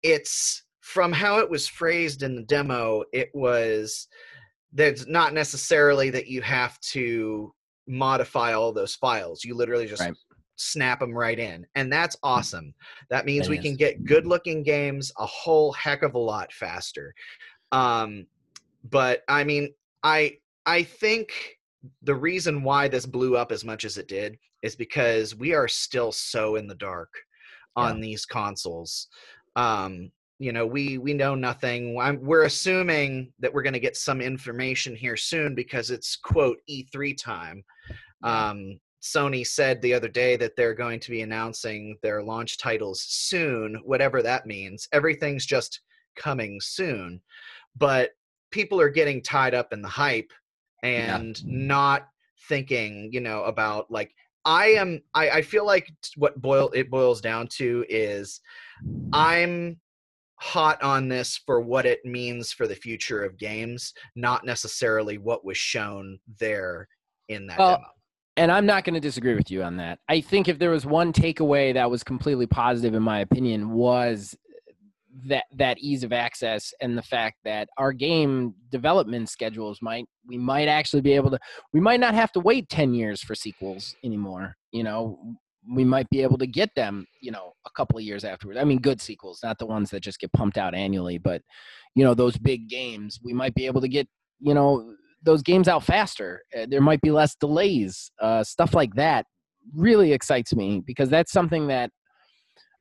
[0.02, 4.08] it's from how it was phrased in the demo it was
[4.72, 7.52] that's not necessarily that you have to
[7.86, 10.14] modify all those files you literally just Right.
[10.56, 12.74] Snap them right in and that's awesome.
[13.10, 13.64] That means That we is.
[13.64, 17.14] can get good looking games a whole heck of a lot faster.
[17.72, 18.26] Um
[18.90, 20.36] but i mean i
[20.66, 21.32] i think
[22.02, 25.68] the reason why this blew up as much as it did is because we are
[25.68, 27.08] still so in the dark
[27.76, 29.08] on these consoles.
[29.56, 31.98] Um you know we we know nothing.
[32.00, 36.58] I'm, we're assuming that we're going to get some information here soon because it's quote
[36.68, 37.64] e3 time.
[38.22, 43.04] Um sony said the other day that they're going to be announcing their launch titles
[43.06, 44.88] soon whatever that means.
[44.92, 45.80] Everything's just
[46.16, 47.20] coming soon.
[47.76, 48.12] But
[48.50, 50.32] people are getting tied up in the hype
[50.82, 51.16] Yeah.
[51.18, 52.08] and not
[52.48, 54.12] thinking you know about like
[54.44, 58.40] i am i, I feel like what boil it boils down to is
[59.12, 59.80] i'm
[60.36, 65.44] hot on this for what it means for the future of games not necessarily what
[65.44, 66.86] was shown there
[67.28, 67.88] in that Well, demo
[68.36, 70.00] And I'm not going to disagree with you on that.
[70.08, 74.36] I think if there was one takeaway that was completely positive, in my opinion, was
[75.26, 80.36] that that ease of access and the fact that our game development schedules might we
[80.36, 81.38] might actually be able to
[81.72, 85.18] we might not have to wait 10 years for sequels anymore you know
[85.72, 88.64] we might be able to get them you know a couple of years afterwards i
[88.64, 91.40] mean good sequels not the ones that just get pumped out annually but
[91.94, 94.08] you know those big games we might be able to get
[94.40, 94.94] you know
[95.24, 99.26] those games out faster Uh, there might be less delays uh, stuff like that
[99.74, 101.90] really excites me because that's something that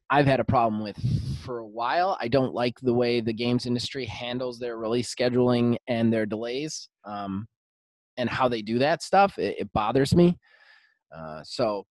[0.10, 0.98] I've had a problem with
[1.44, 2.18] for a while.
[2.22, 6.90] I don't like the way the games industry handles their release scheduling and their delays,
[7.06, 7.48] um,
[8.18, 9.40] and how they do that stuff.
[9.40, 10.38] It, it bothers me.
[11.16, 11.86] Uh, so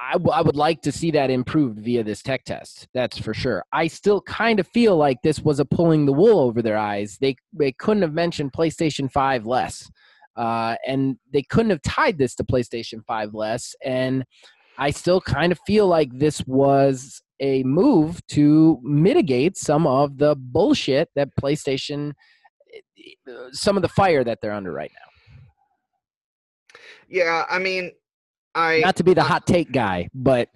[0.00, 2.88] I- w- I would like to see that improved via this tech test.
[2.94, 3.64] That's for sure.
[3.72, 7.18] I still kind of feel like this was a pulling the wool over their eyes.
[7.20, 9.90] They they couldn't have mentioned PlayStation Five less,
[10.36, 13.74] uh, and they couldn't have tied this to PlayStation Five less.
[13.84, 14.24] And
[14.78, 20.34] I still kind of feel like this was a move to mitigate some of the
[20.36, 22.12] bullshit that PlayStation,
[23.28, 25.10] uh, some of the fire that they're under right now.
[27.08, 27.92] yeah i mean
[28.54, 30.48] i Not to be the hot take guy, but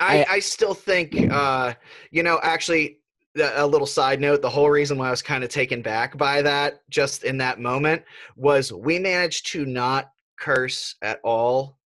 [0.00, 1.74] I, I- I still think, uh,
[2.10, 2.98] you know, actually,
[3.38, 6.18] a a little side note the whole reason why I was kind of taken back
[6.18, 8.02] by that just in that moment
[8.36, 11.78] was we managed to not curse at all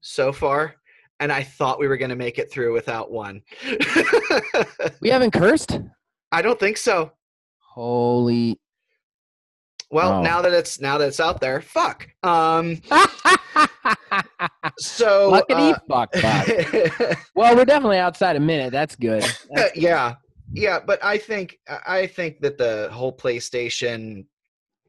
[0.00, 0.76] so far.
[1.18, 3.40] And I thought we were going to make it through without one.
[5.00, 5.80] we haven't cursed.
[6.30, 7.12] I don't think so.
[7.58, 8.60] Holy.
[9.90, 10.22] Well, Oh.
[10.22, 12.08] now that it's now that it's out there, fuck.
[12.22, 12.80] Um,
[14.78, 16.48] so uh, fuck fuck.
[17.34, 18.72] Well, we're definitely outside a minute.
[18.72, 19.22] That's good.
[19.22, 20.14] That's- yeah
[20.52, 24.26] yeah, but I think I think that the whole PlayStation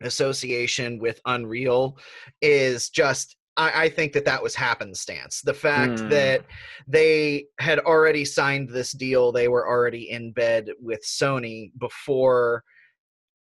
[0.04, 1.98] association with Unreal
[2.42, 5.42] is just I, I think that that was happenstance.
[5.42, 6.10] The fact Mm.
[6.12, 6.46] that
[6.88, 12.64] they had already signed this deal, they were already in bed with Sony before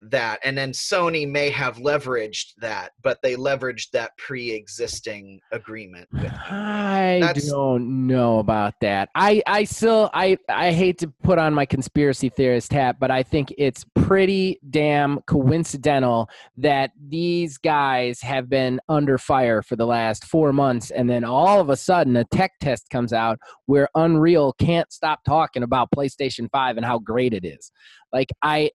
[0.03, 6.33] that, and then Sony may have leveraged that, but they leveraged that pre-existing agreement with.
[6.51, 9.09] I That's- don't know about that.
[9.15, 13.23] I, I still I I hate to put on my conspiracy theorist hat, but I
[13.23, 20.25] think it's pretty damn coincidental that these guys have been under fire for the last
[20.25, 24.53] four months, and then all of a sudden a tech test comes out where Unreal
[24.55, 27.73] can't stop talking about PlayStation Five and how great it is.
[28.13, 28.71] Like I,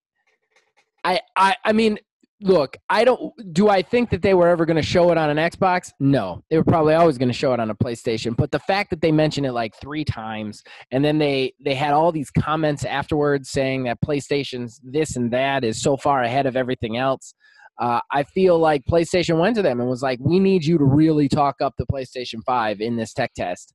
[1.03, 1.99] I I I mean
[2.43, 3.33] look, I don't.
[3.53, 5.91] Do I think that they were ever going to show it on an Xbox?
[5.99, 8.35] No, they were probably always going to show it on a PlayStation.
[8.35, 10.61] But the fact that they mentioned it like three times,
[10.91, 15.63] and then they they had all these comments afterwards saying that PlayStation's this and that
[15.63, 17.33] is so far ahead of everything else.
[17.79, 20.85] Uh, I feel like PlayStation went to them and was like, "We need you to
[20.85, 23.73] really talk up the PlayStation Five in this tech test."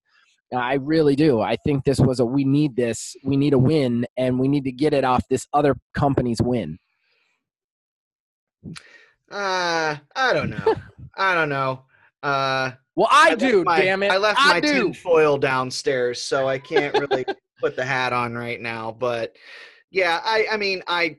[0.55, 1.41] I really do.
[1.43, 3.15] I think this was a we need this.
[3.25, 6.79] We need a win, and we need to get it off this other company's win.
[9.31, 10.75] Uh, I don't know.
[11.17, 11.83] I don't know.
[12.23, 13.65] Uh, Well, I, left do.
[13.65, 14.11] my- damn it!
[14.11, 14.73] I left my do.
[14.85, 17.25] tin foil downstairs, so I can't really
[17.61, 18.93] put the hat on right now.
[18.93, 19.37] But
[19.91, 21.17] yeah, I, I mean, I,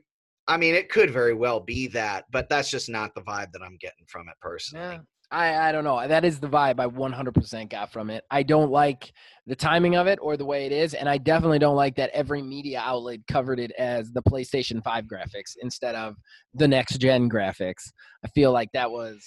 [0.48, 3.62] I mean, it could very well be that, but that's just not the vibe that
[3.62, 5.00] I'm getting from it personally.
[5.32, 6.06] I, I don't know.
[6.06, 8.24] That is the vibe I 100% got from it.
[8.30, 9.12] I don't like
[9.46, 12.10] the timing of it or the way it is, and I definitely don't like that
[12.12, 16.16] every media outlet covered it as the PlayStation 5 graphics instead of
[16.54, 17.92] the next gen graphics.
[18.24, 19.24] I feel like that was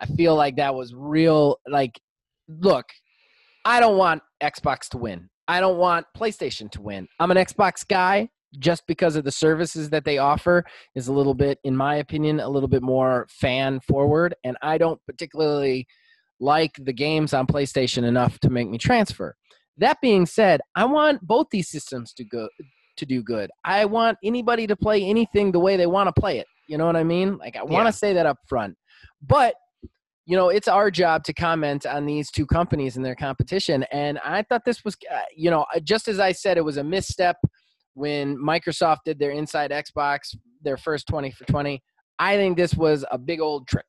[0.00, 1.98] I feel like that was real like
[2.48, 2.86] look,
[3.64, 5.28] I don't want Xbox to win.
[5.48, 7.08] I don't want PlayStation to win.
[7.18, 10.64] I'm an Xbox guy just because of the services that they offer
[10.94, 14.34] is a little bit, in my opinion, a little bit more fan forward.
[14.44, 15.86] And I don't particularly
[16.40, 19.36] like the games on PlayStation enough to make me transfer.
[19.78, 22.48] That being said, I want both these systems to go
[22.96, 23.50] to do good.
[23.64, 26.46] I want anybody to play anything the way they want to play it.
[26.68, 27.38] You know what I mean?
[27.38, 27.90] Like I want Yeah.
[27.90, 28.76] to say that up front.
[29.20, 29.54] But
[30.26, 33.82] you know, it's our job to comment on these two companies and their competition.
[33.92, 36.84] And I thought this was, uh, you know, just as I said, it was a
[36.84, 37.36] misstep
[37.94, 41.82] when Microsoft did their Inside Xbox, their first 20 for 20.
[42.18, 43.86] I think this was a big old trick.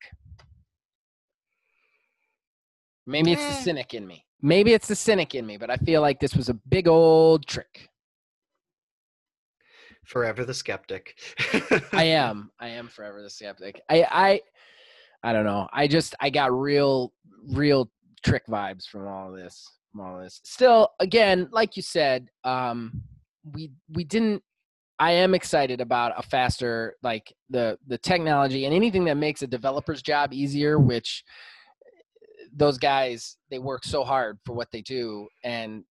[3.07, 3.61] Maybe it's the Eh.
[3.63, 4.25] cynic in me.
[4.41, 7.45] Maybe it's the cynic in me, but I feel like this was a big old
[7.45, 7.89] trick.
[10.05, 11.15] Forever the skeptic.
[11.93, 12.51] I am.
[12.59, 13.81] I am forever the skeptic.
[13.89, 14.41] I I
[15.23, 15.67] I don't know.
[15.73, 17.11] I just I got real
[17.47, 17.89] real
[18.23, 19.67] trick vibes from all of this.
[19.91, 20.41] From all of this.
[20.43, 23.01] Still, again, like you said, um,
[23.53, 24.43] we we didn't.
[24.97, 29.47] I am excited about a faster like the the technology and anything that makes a
[29.47, 31.23] developer's job easier, which
[32.55, 35.83] those guys they work so hard for what they do and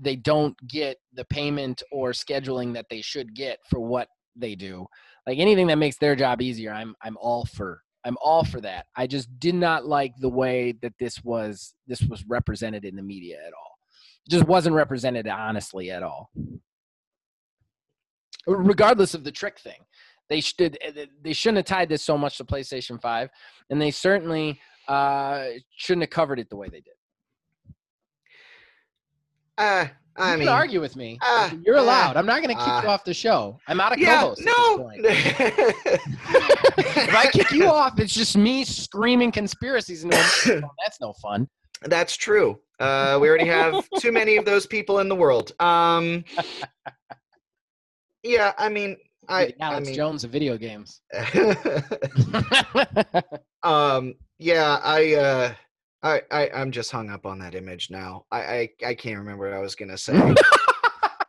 [0.00, 4.86] they don't get the payment or scheduling that they should get for what they do.
[5.26, 7.82] Like anything that makes their job easier, I'm I'm all for.
[8.04, 8.86] I'm all for that.
[8.96, 13.02] I just did not like the way that this was this was represented in the
[13.02, 13.67] media at all.
[14.28, 16.30] Just wasn't represented honestly at all.
[18.46, 19.80] Regardless of the trick thing,
[20.28, 20.78] they should
[21.22, 23.30] they shouldn't have tied this so much to PlayStation Five,
[23.70, 25.44] and they certainly uh,
[25.76, 26.94] shouldn't have covered it the way they did.
[29.58, 29.86] uh,
[30.18, 31.18] I you mean, can argue with me.
[31.22, 32.16] ah, You're allowed.
[32.16, 32.82] I'm not going to kick ah.
[32.82, 33.58] you off the show.
[33.68, 34.90] I'm out of yeah, co-host no.
[34.96, 36.04] if
[37.14, 40.70] I kick you off, it's just me screaming conspiracies into microphone.
[40.84, 41.48] That's no fun.
[41.82, 42.60] That's true.
[42.80, 45.52] Uh, we already have too many of those people in the world.
[45.60, 46.24] Um,
[48.22, 48.96] yeah, I mean,
[49.28, 51.00] I, The Alex I mean, Jones of video games.
[53.62, 55.54] um, yeah, I, uh,
[56.02, 58.24] I, I, I'm just hung up on that image now.
[58.30, 60.34] I, I, I can't remember what I was gonna say.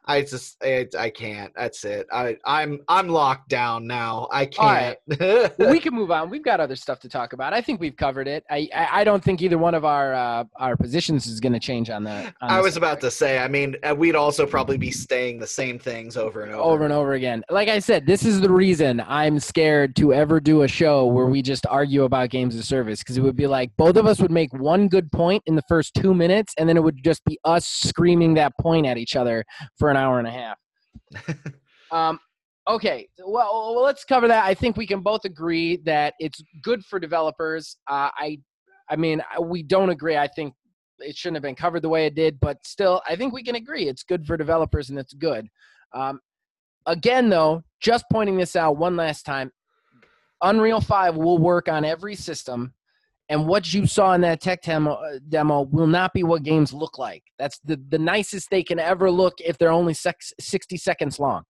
[0.09, 1.53] I just, I, I can't.
[1.55, 2.07] That's it.
[2.11, 4.27] I, I'm, I'm locked down now.
[4.31, 4.97] I can't.
[5.19, 6.31] well, we can move on.
[6.31, 7.53] We've got other stuff to talk about.
[7.53, 8.43] I think we've covered it.
[8.49, 11.59] I I, I don't think either one of our uh, our positions is going to
[11.59, 12.33] change on that.
[12.41, 13.37] I was about to say.
[13.37, 16.63] I mean, uh, we'd also probably be staying the same things over and over.
[16.63, 17.43] over and over again.
[17.51, 21.27] Like I said, this is the reason I'm scared to ever do a show where
[21.27, 24.19] we just argue about games of service because it would be like both of us
[24.19, 27.23] would make one good point in the first two minutes, and then it would just
[27.25, 29.45] be us screaming that point at each other
[29.77, 30.57] for an hour and a half.
[31.91, 32.19] um,
[32.67, 34.45] okay, well, well, let's cover that.
[34.45, 37.77] I think we can both agree that it's good for developers.
[37.87, 38.39] Uh, I,
[38.89, 40.17] I mean, we don't agree.
[40.17, 40.53] I think
[40.99, 43.55] it shouldn't have been covered the way it did, but still, I think we can
[43.55, 45.47] agree it's good for developers and it's good.
[45.93, 46.19] Um,
[46.85, 49.51] again, though, just pointing this out one last time,
[50.41, 52.73] Unreal Five will work on every system,
[53.29, 56.73] and what you saw in that tech demo, uh, demo will not be what games
[56.73, 57.23] look like.
[57.37, 61.43] That's the the nicest they can ever look if they're only six, 60 seconds long.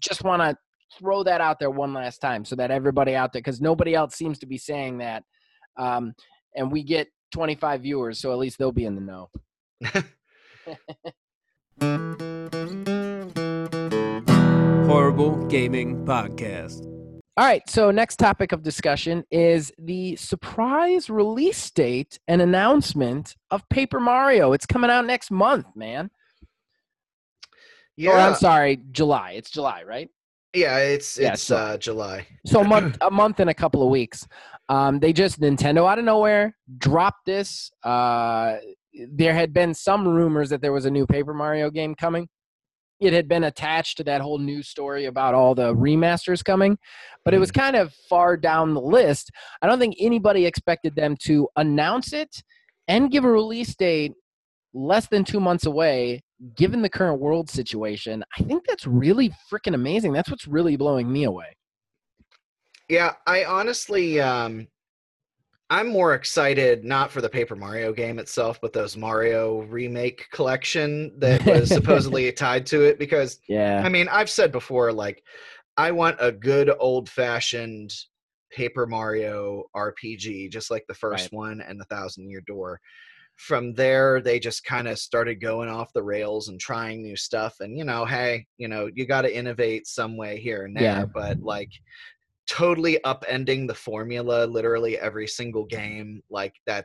[0.00, 0.54] Just want to
[0.98, 4.14] throw that out there one last time so that everybody out there, because nobody else
[4.14, 5.24] seems to be saying that.
[5.78, 6.12] Um,
[6.54, 9.30] and we get 25 viewers, so at least they'll be in the know.
[14.86, 16.91] Horrible Gaming Podcast.
[17.38, 23.66] All right, so next topic of discussion is the surprise release date and announcement of
[23.70, 24.52] Paper Mario.
[24.52, 26.10] It's coming out next month, man.
[27.96, 29.32] Yeah, Or I'm sorry, July.
[29.32, 30.10] It's July, right?
[30.54, 32.26] yeah, it's Yeah, it's so- uh, July.
[32.44, 34.26] So a month, a month and a couple of weeks.
[34.68, 37.70] Um, they just Nintendo out of nowhere dropped this.
[37.82, 38.56] Uh,
[39.10, 42.28] there had been some rumors that there was a new Paper Mario game coming.
[43.02, 46.78] It had been attached to that whole news story about all the remasters coming,
[47.24, 49.32] but it was kind of far down the list.
[49.60, 52.44] I don't think anybody expected them to announce it
[52.86, 54.12] and give a release date
[54.72, 56.22] less than two months away.
[56.56, 60.12] Given the current world situation, I think that's really freaking amazing.
[60.12, 61.56] That's what's really blowing me away.
[62.88, 64.68] Yeah, I honestly, um,
[65.72, 71.18] I'm more excited not for the Paper Mario game itself, but those Mario remake collection
[71.18, 72.98] that was supposedly tied to it.
[72.98, 73.82] Because Yeah.
[73.82, 75.24] I mean, I've said before, like,
[75.78, 77.90] I want a good old fashioned
[78.50, 81.38] Paper Mario RPG, just like the first Right.
[81.38, 82.78] one and the Thousand Year Door.
[83.36, 87.56] From there, they just kind of started going off the rails and trying new stuff.
[87.60, 90.82] And, you know, hey, you know, you got to innovate some way here and there.
[90.82, 91.04] Yeah.
[91.06, 91.70] But, like,
[92.52, 95.78] totally upending the formula literally every single mm-hmm.
[95.78, 96.84] game like that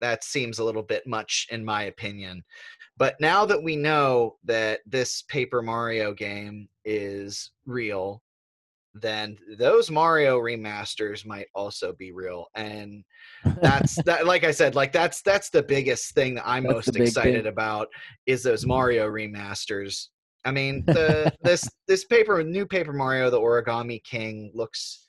[0.00, 2.42] that seems a little bit much in my opinion.
[2.96, 8.22] But now that we know that this paper mario game is real
[8.94, 13.04] then those mario remasters might also be real and
[13.60, 16.96] that's that like i said like that's that's the biggest thing that i'm That's most
[16.96, 17.52] excited thing.
[17.52, 17.88] about
[18.26, 18.70] is those mm-hmm.
[18.70, 20.06] mario remasters
[20.48, 25.06] i mean the this this paper new paper mario the origami king looks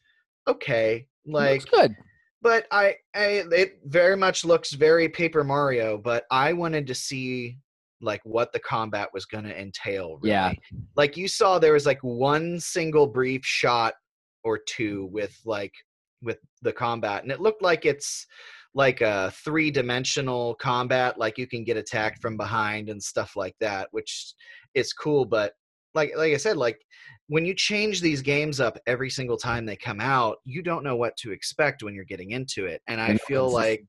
[0.47, 1.95] okay like Looks good.
[2.41, 7.58] but I, I it very much looks very paper mario but i wanted to see
[8.02, 10.30] like what the combat was going to entail really.
[10.30, 10.54] Yeah.
[10.95, 13.93] like you saw there was like one single brief shot
[14.43, 15.73] or two with like
[16.21, 18.25] with the combat and it looked like it's
[18.75, 23.55] like a three dimensional combat like you can get attacked from behind and stuff like
[23.60, 24.34] that which
[24.75, 25.53] is cool but
[25.95, 26.79] like like i said like
[27.27, 30.95] when you change these games up every single time they come out you don't know
[30.95, 33.84] what to expect when you're getting into it and i feel like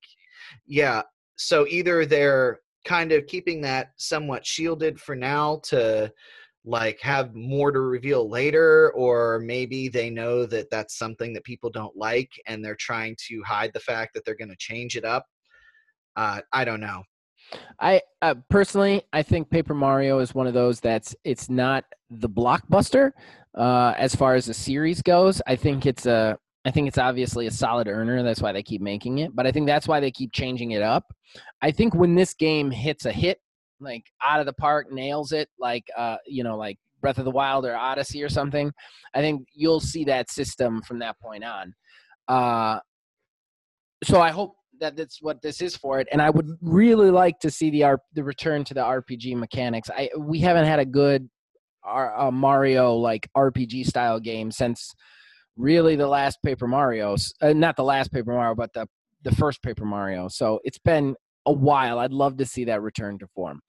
[0.66, 1.03] yeah
[1.37, 6.11] so either they're kind of keeping that somewhat shielded for now to
[6.64, 11.70] like have more to reveal later or maybe they know that that's something that people
[11.70, 15.05] don't like and they're trying to hide the fact that they're going to change it
[15.05, 15.25] up
[16.16, 17.03] uh, i don't know
[17.81, 22.29] I uh, personally, I think Paper Mario is one of those that's it's not the
[22.29, 23.12] blockbuster
[23.57, 25.42] uh, as far as the series goes.
[25.46, 28.23] I think it's a, I think it's obviously a solid earner.
[28.23, 29.35] That's why they keep making it.
[29.35, 31.12] But I think that's why they keep changing it up.
[31.62, 33.40] I think when this game hits a hit,
[33.81, 37.31] like out of the park, nails it, like uh, you know, like Breath of the
[37.31, 38.73] Wild or Odyssey or something,
[39.14, 41.75] I think you'll see that system from that point on.
[42.29, 42.81] Uh,
[44.05, 47.38] so I hope that that's what this is for it, and I would really like
[47.40, 49.90] to see the R- the return to the RPG mechanics.
[49.90, 51.29] I we haven't had a good
[51.85, 54.95] R- uh, Mario like RPG style game since
[55.57, 58.87] really the last Paper Mario, uh, not the last Paper Mario, but the
[59.23, 60.29] the first Paper Mario.
[60.29, 61.14] So it's been
[61.46, 61.98] a while.
[61.98, 63.61] I'd love to see that return to form.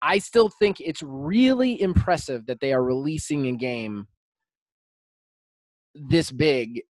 [0.00, 4.06] I still think it's really impressive that they are releasing a game
[5.94, 6.82] this big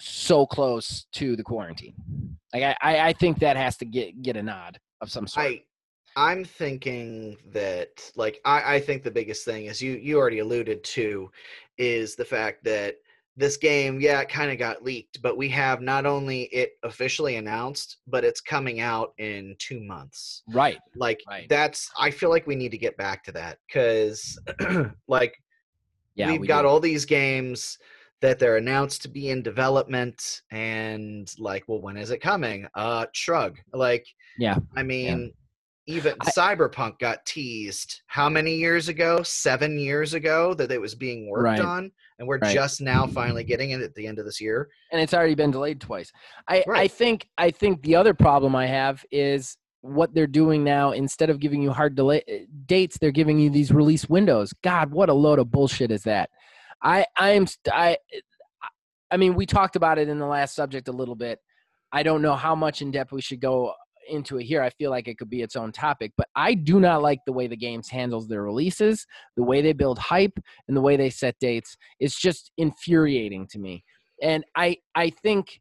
[0.00, 1.94] so close to the quarantine.
[2.52, 5.46] Like I, I, think that has to get get a nod of some sort.
[5.46, 5.62] I
[6.16, 10.82] I'm thinking that like I, I think the biggest thing is you you already alluded
[10.84, 11.30] to
[11.78, 12.96] is the fact that
[13.36, 17.36] this game, yeah, it kind of got leaked, but we have not only it officially
[17.36, 20.42] announced, but it's coming out in two months.
[20.48, 20.78] right.
[20.94, 21.46] Like Right.
[21.48, 24.38] that's I feel like we need to get back to that because
[25.08, 25.34] like
[26.14, 26.30] Yeah.
[26.32, 26.68] we've we got do.
[26.68, 27.78] all these games
[28.22, 33.04] that they're announced to be in development and like well when is it coming uh
[33.12, 34.06] shrug like
[34.38, 34.56] Yeah.
[34.74, 35.34] i mean
[35.86, 40.94] even I- cyberpunk got teased how many years ago seven years ago that it was
[40.94, 41.60] being worked Right.
[41.60, 42.52] on and we're Right.
[42.54, 45.50] just now finally getting it at the end of this year and it's already been
[45.50, 46.10] delayed twice.
[46.48, 50.90] I, I think I think the other problem I have is what they're doing now
[50.90, 54.90] instead of giving you hard delay uh, dates they're giving you these release windows god
[54.90, 56.28] what a load of bullshit is that
[56.82, 57.96] i i'm i
[59.12, 61.38] i mean we talked about it in the last subject a little bit
[61.92, 63.72] i don't know how much in depth we should go
[64.08, 66.80] into it here i feel like it could be its own topic but i do
[66.80, 70.38] not like the way the games handles their releases the way they build hype
[70.68, 73.84] and the way they set dates it's just infuriating to me
[74.22, 75.60] and i i think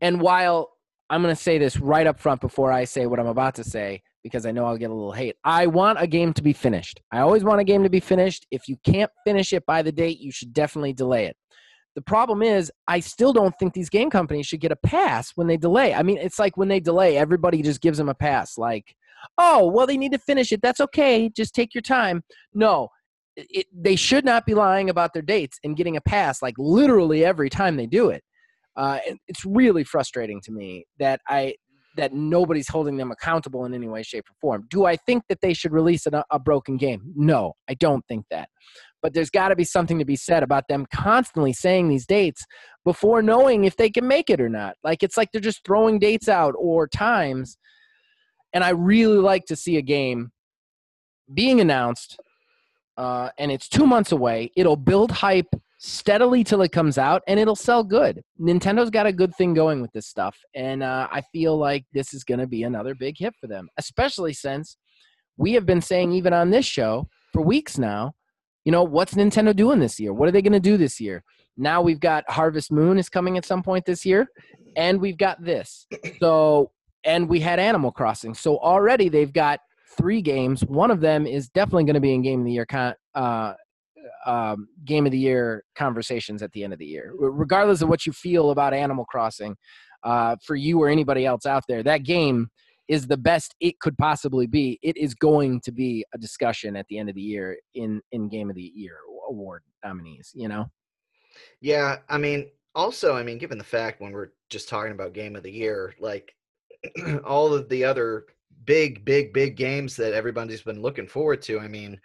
[0.00, 0.70] and while
[1.10, 3.64] I'm going to say this right up front before I say what I'm about to
[3.64, 5.36] say because I know I'll get a little hate.
[5.44, 7.00] I want a game to be finished.
[7.12, 8.46] I always want a game to be finished.
[8.50, 11.36] If you can't finish it by the date, you should definitely delay it.
[11.94, 15.46] The problem is, I still don't think these game companies should get a pass when
[15.46, 15.94] they delay.
[15.94, 18.58] I mean, it's like when they delay, everybody just gives them a pass.
[18.58, 18.96] Like,
[19.38, 20.60] oh, well, they need to finish it.
[20.60, 21.28] That's okay.
[21.28, 22.24] Just take your time.
[22.52, 22.88] No,
[23.36, 27.24] it, they should not be lying about their dates and getting a pass like literally
[27.24, 28.22] every time they do it.
[28.76, 31.54] Uh, it's really frustrating to me that I
[31.96, 34.66] that nobody's holding them accountable in any way, shape, or form.
[34.68, 37.12] Do I think that they should release a, a broken game?
[37.14, 38.48] No, I don't think that.
[39.04, 42.46] But there's got to be something to be said about them constantly saying these dates
[42.86, 44.76] before knowing if they can make it or not.
[44.82, 47.58] Like it's like they're just throwing dates out or times.
[48.54, 50.32] And I really like to see a game
[51.34, 52.18] being announced,
[52.96, 54.50] uh, and it's two months away.
[54.56, 58.22] It'll build hype steadily till it comes out and it'll sell good.
[58.40, 60.34] Nintendo's got a good thing going with this stuff.
[60.54, 63.68] And uh, I feel like this is going to be another big hit for them,
[63.76, 64.78] especially since
[65.36, 68.14] we have been saying, even on this show for weeks now,
[68.64, 70.12] you know, what's Nintendo doing this year?
[70.12, 71.22] What are they going to do this year?
[71.56, 74.28] Now we've got Harvest Moon is coming at some point this year,
[74.76, 75.86] and we've got this.
[76.20, 76.70] So,
[77.04, 78.34] and we had Animal Crossing.
[78.34, 79.60] So already they've got
[79.96, 80.62] three games.
[80.64, 83.54] One of them is definitely going to be in Game of the Year con- uh,
[84.24, 87.12] um, game of the year conversations at the end of the year.
[87.18, 89.56] Regardless of what you feel about Animal Crossing,
[90.02, 92.48] uh, for you or anybody else out there, that game
[92.88, 94.78] is the best it could possibly be.
[94.82, 98.28] It is going to be a discussion at the end of the year in in
[98.28, 100.32] Game of the Year award nominees.
[100.34, 100.66] You know.
[101.60, 105.36] Yeah, I mean, also, I mean, given the fact when we're just talking about Game
[105.36, 106.34] of the Year, like
[107.24, 108.26] all of the other
[108.64, 111.60] big, big, big games that everybody's been looking forward to.
[111.60, 112.00] I mean,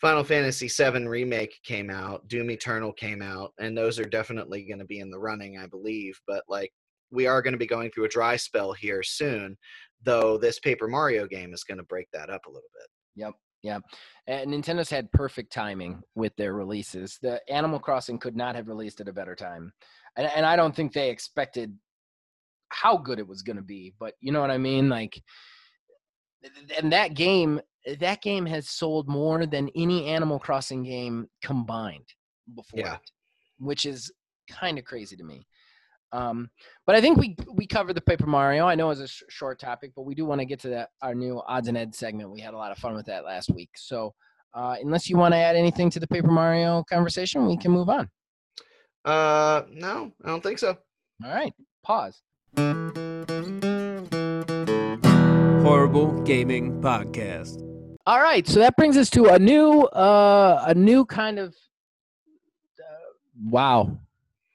[0.00, 4.78] Final Fantasy VII Remake came out, Doom Eternal came out, and those are definitely going
[4.78, 6.20] to be in the running, I believe.
[6.26, 6.70] But like,
[7.10, 9.56] we are going to be going through a dry spell here soon,
[10.02, 12.88] though this Paper Mario game is going to break that up a little bit.
[13.16, 13.34] Yep.
[13.62, 13.78] Yeah.
[14.26, 17.18] And Nintendo's had perfect timing with their releases.
[17.20, 19.72] The Animal Crossing could not have released at a better time.
[20.16, 21.76] And, and I don't think they expected
[22.68, 24.88] how good it was going to be, but you know what I mean?
[24.88, 25.20] Like,
[26.78, 27.60] and that game
[27.98, 32.06] that game has sold more than any Animal Crossing game combined
[32.54, 32.94] before yeah.
[32.94, 33.10] it,
[33.58, 34.12] which is
[34.50, 35.46] kind of crazy to me.
[36.16, 36.48] Um,
[36.86, 38.66] but I think we we covered the Paper Mario.
[38.66, 40.88] I know it's a sh- short topic, but we do want to get to that
[41.02, 42.30] our new odds and ends segment.
[42.30, 43.68] We had a lot of fun with that last week.
[43.76, 44.14] So
[44.54, 47.90] uh, unless you want to add anything to the Paper Mario conversation, we can move
[47.90, 48.08] on.
[49.04, 50.78] Uh, no, I don't think so.
[51.22, 51.52] All right,
[51.84, 52.22] pause.
[55.62, 57.62] Horrible Gaming Podcast.
[58.06, 61.54] All right, so that brings us to a new, uh, a new kind of.
[62.78, 63.12] Uh,
[63.50, 63.98] wow,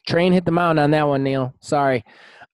[0.08, 1.54] train hit the mountain on that one, Neil.
[1.62, 2.04] Sorry.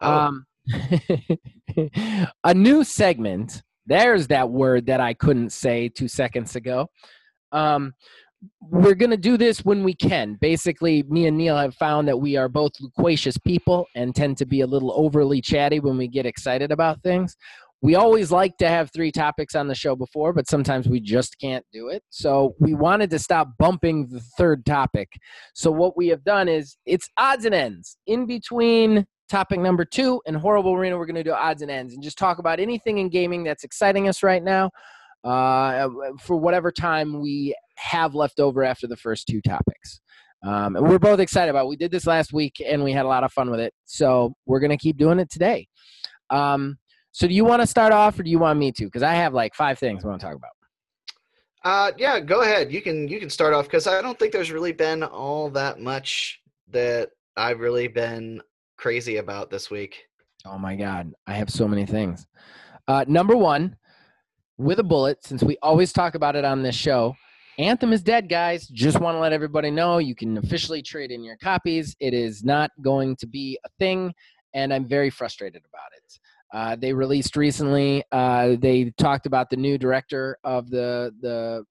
[0.02, 0.12] Oh.
[0.12, 0.46] Um,
[2.44, 3.62] a new segment.
[3.86, 6.88] There's that word that I couldn't say two seconds ago.
[7.52, 7.94] Um,
[8.62, 10.38] we're going to do this when we can.
[10.40, 14.46] Basically, me and Neil have found that we are both loquacious people and tend to
[14.46, 17.36] be a little overly chatty when we get excited about things
[17.82, 21.40] we always like to have three topics on the show before, but sometimes we just
[21.40, 22.04] can't do it.
[22.10, 25.10] So we wanted to stop bumping the third topic.
[25.54, 27.98] So what we have done is it's odds and ends.
[28.08, 31.94] In between topic number two and Horrible Arena, we're going to do odds and ends
[31.94, 34.72] and just talk about anything in gaming that's exciting us right now
[35.24, 35.88] uh,
[36.20, 40.00] for whatever time we have left over after the first two topics.
[40.44, 41.70] Um, and we're both excited about it.
[41.70, 43.74] We did this last week and we had a lot of fun with it.
[43.86, 45.68] So we're going to keep doing it today.
[46.30, 46.78] Um,
[47.18, 48.86] so do you want to start off or do you want me to?
[48.86, 50.52] Because I have like five things I want to talk about.
[51.64, 52.72] Uh, yeah, go ahead.
[52.72, 55.80] You can you can start off because I don't think there's really been all that
[55.80, 56.40] much
[56.70, 58.40] that I've really been
[58.78, 60.04] crazy about this week.
[60.46, 62.28] Oh my god, I have so many things.
[62.88, 63.78] Uh, number one,
[64.60, 67.16] with a bullet, since we always talk about it on this show,
[67.58, 68.68] Anthem is dead, guys.
[68.68, 71.96] Just want to let everybody know you can officially trade in your copies.
[72.00, 74.14] It is not going to be a thing,
[74.54, 76.20] and I'm very frustrated about it.
[76.54, 78.04] Uh, they released recently.
[78.12, 81.64] Uh, they talked about the new director of the the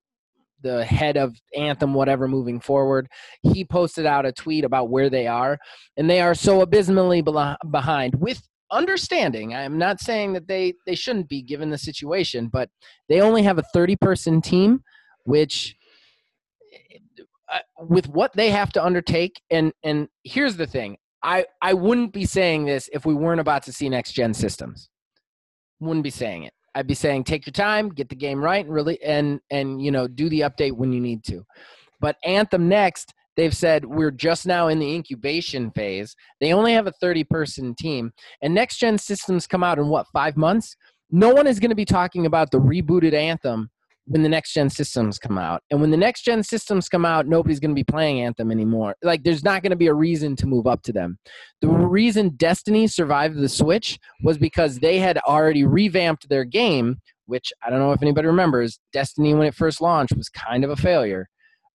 [0.63, 3.07] the head of Anthem, whatever, moving forward.
[3.43, 5.57] He posted out a tweet about where they are,
[5.97, 7.23] and they are so abysmally
[7.71, 9.53] behind with understanding.
[9.53, 12.69] I'm not saying that they they shouldn't be given the situation, but
[13.09, 14.83] they only have a 30 person team,
[15.23, 15.75] which
[17.51, 22.13] uh, with what they have to undertake and and here's the thing i i wouldn't
[22.13, 24.89] be saying this if we weren't about to see next gen systems.
[25.79, 26.53] Wouldn't be saying it.
[26.75, 29.91] I'd be saying take your time get the game right and really and and you
[29.91, 31.43] know do the update when you need to.
[31.99, 36.15] But anthem next they've said we're just now in the incubation phase.
[36.41, 38.11] They only have a 30 person team
[38.41, 40.75] and next gen systems come out in what five months?
[41.09, 43.69] No one is going to be talking about the rebooted anthem
[44.07, 45.61] when the next gen systems come out.
[45.69, 48.95] And when the next gen systems come out, nobody's going to be playing Anthem anymore.
[49.03, 51.19] Like, there's not going to be a reason to move up to them.
[51.61, 57.51] The reason Destiny survived the Switch was because they had already revamped their game, which
[57.61, 58.79] I don't know if anybody remembers.
[58.93, 61.27] Destiny, when it first launched, was kind of a failure.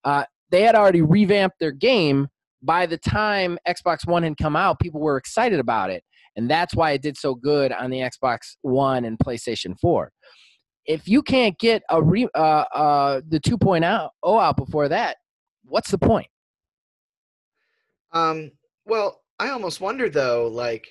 [0.03, 2.27] Uh, they had already revamped their game.
[2.63, 6.03] By the time Xbox One had come out, people were excited about it.
[6.35, 10.11] And that's why it did so good on the Xbox One and PlayStation 4
[10.85, 15.17] if you can't get a re, uh, uh, the 2.0 out before that,
[15.65, 16.27] what's the point?
[18.11, 18.51] Um,
[18.85, 20.87] well, I almost wonder though, like,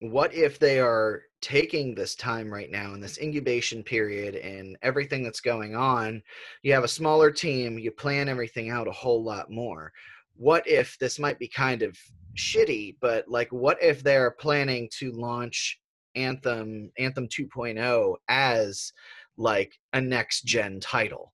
[0.00, 5.22] what if they are taking this time right now in this incubation period and everything
[5.22, 6.22] that's going on?
[6.62, 9.92] You have a smaller team, you plan everything out a whole lot more.
[10.36, 11.96] What if this might be kind of
[12.36, 15.78] shitty, but like, what if they're planning to launch
[16.16, 18.92] Anthem, Anthem 2.0 as
[19.36, 21.32] like a next gen title.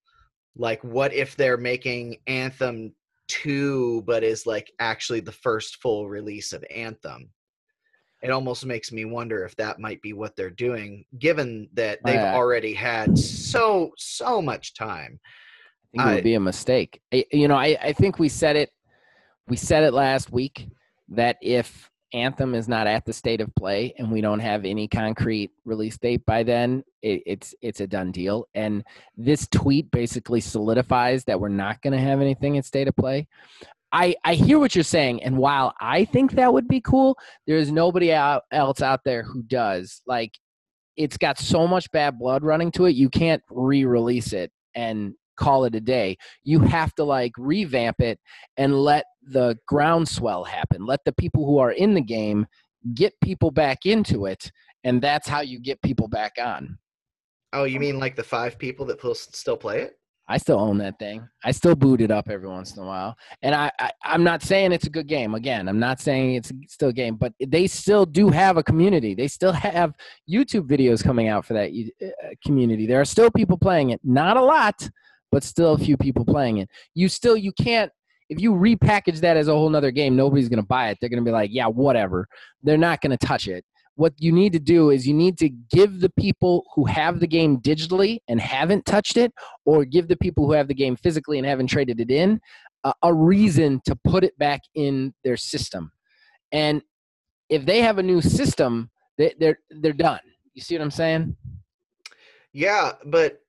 [0.57, 2.93] Like what if they're making anthem
[3.29, 7.31] 2 but is like actually the first full release of anthem?
[8.23, 12.19] It almost makes me wonder if that might be what they're doing given that they've
[12.19, 15.19] already had so so much time.
[15.95, 17.01] I think it would be a mistake.
[17.11, 18.71] You know I, I think we said it
[19.49, 20.69] we said it last week
[21.09, 24.89] that if Anthem is not at the state of play and we don't have any
[24.89, 28.47] concrete release date by then, it, it's it's a done deal.
[28.55, 28.85] And
[29.17, 33.29] this tweet basically solidifies that we're not going to have anything in state of play.
[33.93, 37.57] I, I hear what you're saying, and while I think that would be cool, there
[37.57, 40.01] is nobody out, else out there who does.
[40.07, 40.39] Like,
[40.97, 45.65] it's got so much bad blood running to it, you can't re-release it and call
[45.65, 46.17] it a day.
[46.45, 48.19] You have to like revamp it
[48.57, 50.87] and let the groundswell happen.
[50.87, 52.47] Let the people who are in the game
[52.95, 54.53] get people back into it,
[54.85, 56.79] and that's how you get people back on.
[57.53, 59.97] Oh, you mean like the five people that still play it?
[60.31, 61.29] I still own that thing.
[61.43, 63.17] I still boot it up every once in a while.
[63.43, 65.35] And I, I am not saying it's a good game.
[65.35, 69.17] Again, I'm not saying it's still a game, but they still do have a community.
[69.17, 69.93] They still have
[70.31, 72.87] YouTube videos coming out for that uh, community.
[72.87, 74.01] There are still people playing it.
[74.05, 74.89] Not a lot,
[75.31, 76.69] but still a few people playing it.
[76.95, 77.91] You still you can't
[78.29, 80.99] if you repackage that as a whole nother game, nobody's gonna buy it.
[81.01, 82.27] They're gonna be like, yeah, whatever.
[82.63, 83.65] They're not gonna touch it.
[83.97, 87.27] What you need to do is you need to give the people who have the
[87.27, 89.33] game digitally and haven't touched it,
[89.67, 92.41] or give the people who have the game physically and haven't traded it in,
[92.85, 95.91] uh, a reason to put it back in their system.
[96.53, 96.83] And
[97.49, 100.21] if they have a new system, they, they're they're done.
[100.55, 101.37] You see what I'm saying?
[102.53, 103.43] Yeah, but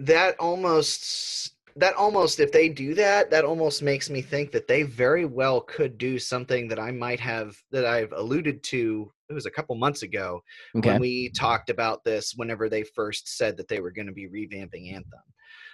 [0.00, 4.82] that almost that almost if they do that that almost makes me think that they
[4.82, 9.46] very well could do something that i might have that i've alluded to it was
[9.46, 10.42] a couple months ago
[10.76, 10.90] okay.
[10.90, 14.28] when we talked about this whenever they first said that they were going to be
[14.28, 15.20] revamping anthem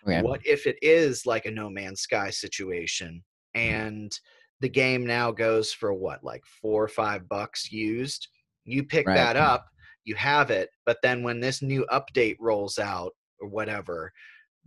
[0.06, 0.22] okay.
[0.22, 3.22] what if it is like a no man's sky situation
[3.56, 3.74] mm-hmm.
[3.74, 4.20] and
[4.60, 8.28] the game now goes for what like four or five bucks used
[8.64, 9.14] you pick right.
[9.14, 9.66] that up
[10.04, 14.12] you have it but then when this new update rolls out or whatever,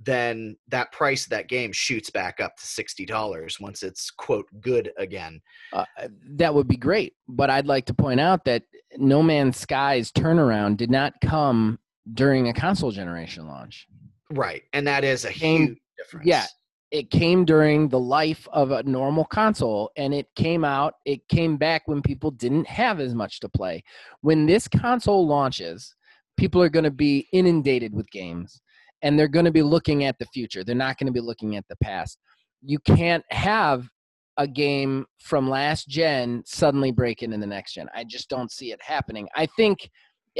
[0.01, 4.47] then that price of that game shoots back up to sixty dollars once it's quote
[4.61, 5.41] good again.
[5.73, 8.63] Uh, uh, that would be great, but I'd like to point out that
[8.97, 11.79] No Man's Sky's turnaround did not come
[12.13, 13.87] during a console generation launch.
[14.31, 16.27] Right, and that is a came, huge difference.
[16.27, 16.45] Yeah,
[16.91, 21.57] it came during the life of a normal console and it came out it came
[21.57, 23.83] back when people didn't have as much to play
[24.21, 25.95] when this console launches
[26.39, 28.61] people are going to be inundated with games
[29.01, 30.63] and they're going to be looking at the future.
[30.63, 32.17] They're not going to be looking at the past.
[32.61, 33.89] You can't have
[34.37, 37.89] a game from last gen suddenly break into the next gen.
[37.93, 39.27] I just don't see it happening.
[39.35, 39.89] I think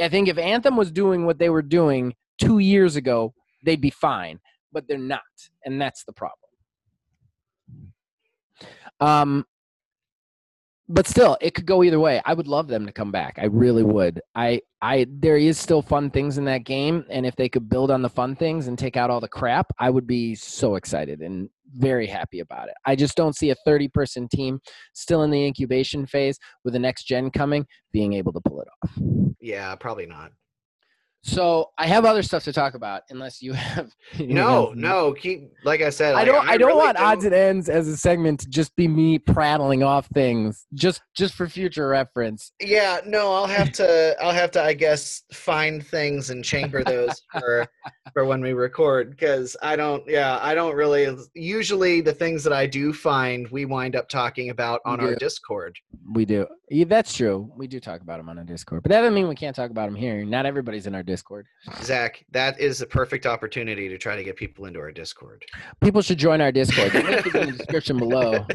[0.00, 3.90] I think if Anthem was doing what they were doing 2 years ago, they'd be
[3.90, 4.38] fine,
[4.72, 5.20] but they're not,
[5.66, 6.50] and that's the problem.
[9.00, 9.44] Um
[10.90, 12.20] but still, it could go either way.
[12.24, 13.38] I would love them to come back.
[13.38, 14.20] I really would.
[14.34, 17.92] I, I, there is still fun things in that game, and if they could build
[17.92, 21.20] on the fun things and take out all the crap, I would be so excited
[21.20, 22.74] and very happy about it.
[22.84, 24.58] I just don't see a 30 person team
[24.92, 28.68] still in the incubation phase with the next gen coming being able to pull it
[28.82, 28.98] off.
[29.40, 30.32] Yeah, probably not.
[31.22, 33.90] So I have other stuff to talk about, unless you have.
[34.14, 35.12] you No, have- no.
[35.12, 36.14] Keep like I said.
[36.14, 36.48] I don't.
[36.48, 39.82] I, don't really want odds and ends as a segment to just be me prattling
[39.82, 42.52] off things, just just for future reference.
[42.60, 43.32] Yeah, no.
[43.32, 44.16] I'll have to.
[44.22, 44.62] I'll have to.
[44.62, 47.66] I guess find things and chamber those for
[48.14, 50.02] for when we record because I don't.
[50.08, 51.14] Yeah, I don't really.
[51.34, 55.14] Usually, the things that I do find, we wind up talking about on our.
[55.16, 55.76] Discord.
[56.12, 56.46] We do.
[56.72, 57.50] Yeah, that's true.
[57.56, 59.72] We do talk about them on our Discord, but that doesn't mean we can't talk
[59.72, 60.24] about them here.
[60.24, 61.48] Not everybody's in our Discord.
[61.82, 65.44] Zach, that is a perfect opportunity to try to get people into our Discord.
[65.80, 66.92] People should join our Discord.
[66.92, 68.46] The link is in the description below.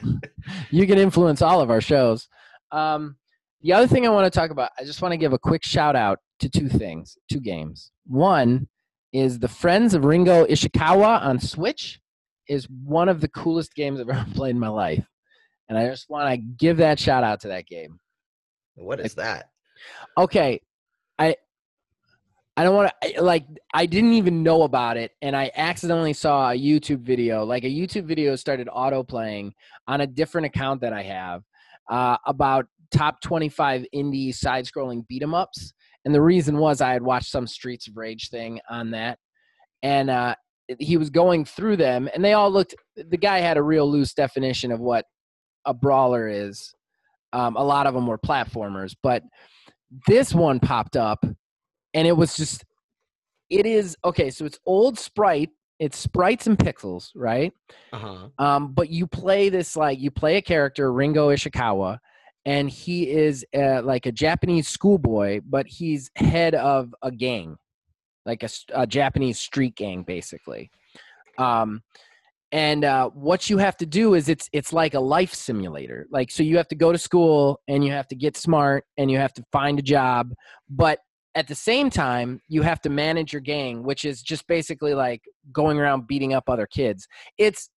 [0.71, 2.29] You can influence all of our shows.
[2.71, 3.17] Um,
[3.61, 5.65] the other thing I want to talk about, I just want to give a quick
[5.65, 7.91] shout out to two things, two games.
[8.07, 8.69] One
[9.11, 11.99] is the Friends of Ringo Ishikawa on Switch
[12.47, 15.05] is one of the coolest games I've ever played in my life.
[15.67, 17.99] And I just want to give that shout out to that game.
[18.75, 19.49] What is that?
[20.17, 20.59] okay
[21.19, 21.35] i
[22.57, 26.51] i don't want to like i didn't even know about it and i accidentally saw
[26.51, 29.53] a youtube video like a youtube video started auto playing
[29.87, 31.43] on a different account that i have
[31.89, 35.73] uh, about top 25 indie side scrolling beat 'em ups
[36.05, 39.17] and the reason was i had watched some streets of rage thing on that
[39.83, 40.35] and uh
[40.79, 44.13] he was going through them and they all looked the guy had a real loose
[44.13, 45.05] definition of what
[45.65, 46.74] a brawler is
[47.35, 49.21] um, a lot of them were platformers but
[50.07, 51.23] this one popped up
[51.93, 52.63] and it was just
[53.49, 57.51] it is okay so it's old sprite it's sprites and pixels right
[57.93, 58.27] Uh huh.
[58.45, 61.99] um, but you play this like you play a character ringo ishikawa
[62.45, 67.57] and he is uh, like a japanese schoolboy but he's head of a gang
[68.25, 70.71] like a japanese street gang basically
[71.37, 71.81] um,
[72.51, 76.07] and uh, what you have to do is it's it's like a life simulator.
[76.09, 79.09] Like so you have to go to school and you have to get smart and
[79.09, 80.33] you have to find a job
[80.69, 80.99] but
[81.35, 85.21] at the same time you have to manage your gang which is just basically like
[85.51, 87.07] going around beating up other kids.
[87.37, 87.69] It's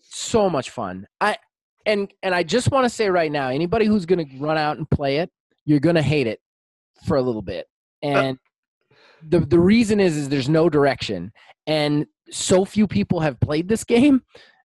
[0.00, 1.06] so much fun.
[1.20, 1.36] I
[1.86, 4.76] and and i just want to say right now anybody who's going to run out
[4.76, 5.30] and play it
[5.68, 6.40] you're going to hate it
[7.06, 7.66] for a little bit.
[8.02, 8.38] And
[9.26, 11.32] the the reason is is there's no direction
[11.66, 14.22] and so few people have played this game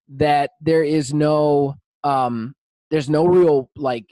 [0.10, 2.54] that there is no um
[2.92, 4.06] there's no real like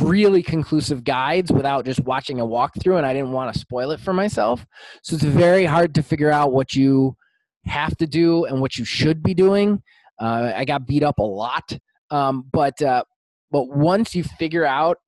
[0.00, 4.00] really conclusive guides without just watching a walkthrough and I didn't want to spoil it
[4.00, 4.66] for myself.
[5.02, 7.16] So it's very hard to figure out what you
[7.64, 9.82] have to do and what you should be doing.
[10.20, 11.78] Uh, I got beat up a lot.
[12.10, 13.04] Um, but uh,
[13.50, 14.98] but once you figure out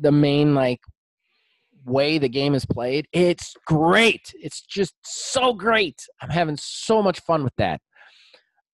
[0.00, 0.80] the main like
[1.86, 4.34] way the game is played, it's great.
[4.34, 6.00] It's just so great.
[6.20, 7.80] I'm having so much fun with that.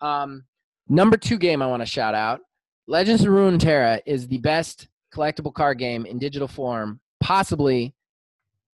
[0.00, 0.44] Um,
[0.88, 2.40] number two game I want to shout out
[2.88, 7.94] Legends of Runeterra is the best collectible card game in digital form, possibly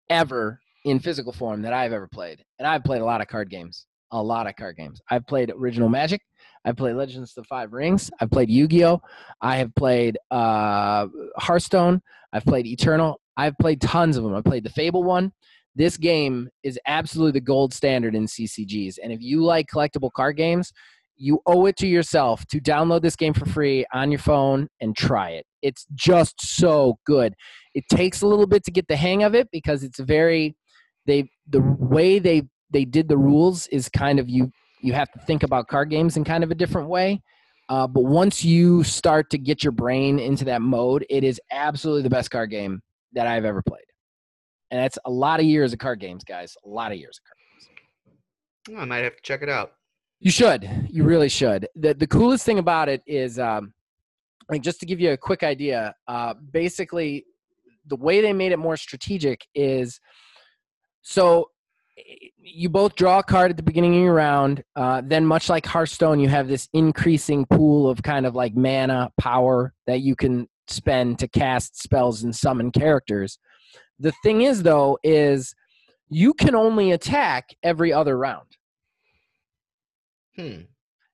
[0.10, 2.44] ever in physical form that I've ever played.
[2.58, 5.02] And I've played a lot of card games, a lot of card games.
[5.12, 6.22] I've played Original Magic.
[6.64, 8.10] I've played Legends of the Five Rings.
[8.22, 9.02] I've played Yu-Gi-Oh.
[9.42, 11.08] I have played uh,
[11.38, 12.02] Hearthstone.
[12.32, 13.20] I've played Eternal.
[13.38, 14.36] I've played tons of them.
[14.36, 15.32] I played the Fable one.
[15.76, 18.96] This game is absolutely the gold standard in CCGs.
[19.02, 20.74] And if you like collectible card games,
[21.18, 24.98] you owe it to yourself to download this game for free on your phone and
[24.98, 25.46] try it.
[25.62, 27.36] It's just so good.
[27.76, 30.56] It takes a little bit to get the hang of it because it's very
[31.06, 35.20] they the way they they did the rules is kind of you you have to
[35.20, 37.22] think about card games in kind of a different way.
[37.70, 42.02] Uh, but once you start to get your brain into that mode, it is absolutely
[42.02, 42.82] the best card game
[43.14, 43.82] that I've ever played.
[44.72, 46.56] And that's a lot of years of card games, guys.
[46.66, 47.38] A lot of years of card
[48.68, 48.78] games.
[48.78, 49.74] Oh, I might have to check it out.
[50.20, 50.70] You should.
[50.90, 51.68] You really should.
[51.76, 53.74] The the coolest thing about it is um
[54.50, 57.26] like just to give you a quick idea, uh basically
[57.86, 60.00] the way they made it more strategic is
[61.02, 61.50] so
[62.38, 64.64] you both draw a card at the beginning of your round.
[64.76, 69.12] Uh, then, much like Hearthstone, you have this increasing pool of kind of like mana
[69.20, 73.40] power that you can spend to cast spells and summon characters.
[74.00, 75.54] The thing is, though, is
[76.10, 78.48] you can only attack every other round.
[80.36, 80.62] Hmm.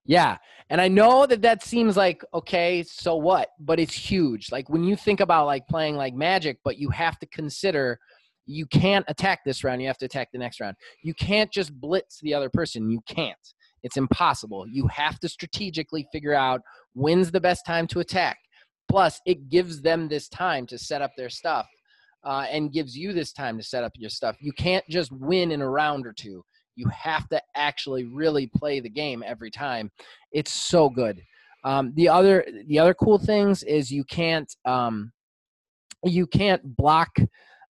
[0.06, 0.38] Yeah.
[0.70, 3.50] And I know that that seems like, okay, so what?
[3.60, 4.52] But it's huge.
[4.52, 8.00] Like when you think about like playing like Magic, but you have to consider
[8.46, 10.76] you can't attack this round, you have to attack the next round.
[11.04, 12.90] You can't just blitz the other person.
[12.90, 13.38] You can't.
[13.84, 14.66] It's impossible.
[14.68, 16.62] You have to strategically figure out
[16.94, 18.38] when's the best time to attack.
[18.90, 21.68] Plus, it gives them this time to set up their stuff
[22.24, 24.36] uh, and gives you this time to set up your stuff.
[24.40, 26.44] You can't just win in a round or two.
[26.76, 29.92] You have to actually really play the game every time.
[30.32, 31.22] It's so good.
[31.64, 35.14] Um, the other the other cool things is you can't um,
[36.04, 37.16] you can't block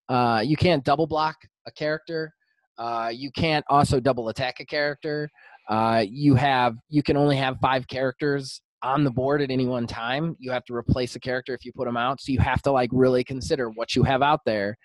[0.10, 1.36] uh, you can't double block
[1.68, 2.34] a character.
[2.78, 5.30] Uh, you can't also double attack a character.
[5.70, 9.88] Uh, you have you can only have five characters on the board at any one
[9.88, 10.36] time.
[10.40, 12.22] You have to replace a character if you put them out.
[12.22, 14.78] So you have to like really consider what you have out there.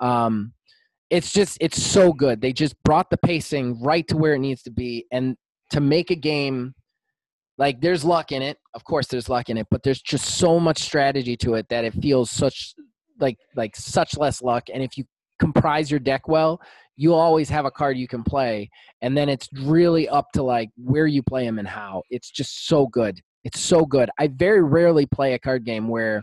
[0.00, 0.52] Um,
[1.10, 2.40] it's just it's so good.
[2.40, 5.36] They just brought the pacing right to where it needs to be, and
[5.70, 6.74] to make a game
[7.58, 8.56] like there's luck in it.
[8.72, 11.84] Of course, there's luck in it, but there's just so much strategy to it that
[11.84, 12.74] it feels such
[13.20, 14.64] like like such less luck.
[14.72, 15.04] And if you
[15.38, 16.60] comprise your deck well,
[16.96, 18.70] you'll always have a card you can play
[19.00, 22.66] and then it's really up to like where you play them and how it's just
[22.66, 24.10] so good it's so good.
[24.18, 26.22] I very rarely play a card game where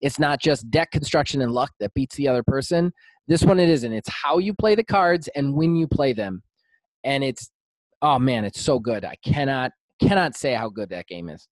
[0.00, 2.92] it's not just deck construction and luck that beats the other person.
[3.26, 3.92] This one it isn't.
[3.92, 6.42] It's how you play the cards and when you play them.
[7.04, 7.50] And it's
[8.02, 9.04] oh man it's so good.
[9.04, 11.48] I cannot cannot say how good that game is.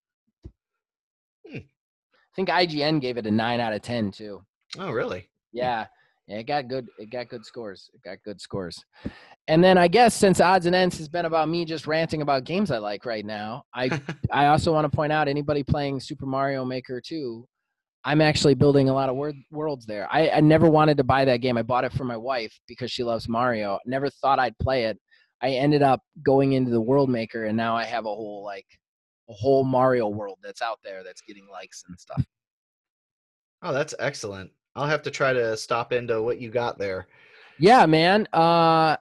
[1.50, 1.58] Hmm.
[1.58, 4.42] i think ign gave it a 9 out of 10 too.
[4.78, 5.28] Oh, really?
[5.52, 5.86] yeah,
[6.26, 6.88] yeah, it got good.
[6.98, 7.90] It got good scores.
[7.94, 8.84] It got good scores.
[9.48, 12.44] And then I guess since odds and ends has been about me just ranting about
[12.44, 14.00] games I like right now, I
[14.32, 17.46] I also want to point out anybody playing Super Mario Maker 2,
[18.06, 20.06] I'm actually building a lot of word, worlds there.
[20.12, 21.56] I, I never wanted to buy that game.
[21.58, 23.80] I bought it for my wife because she loves Mario.
[23.84, 24.96] Never thought I'd play it.
[25.42, 28.66] I ended up going into the World Maker, and now I have a whole like
[29.28, 32.24] a whole Mario world that's out there that's getting likes and stuff.
[33.62, 34.52] Oh, that's excellent.
[34.76, 37.08] I'll have to try to stop into what you got there.
[37.58, 38.28] Yeah, man.
[38.32, 38.96] Uh,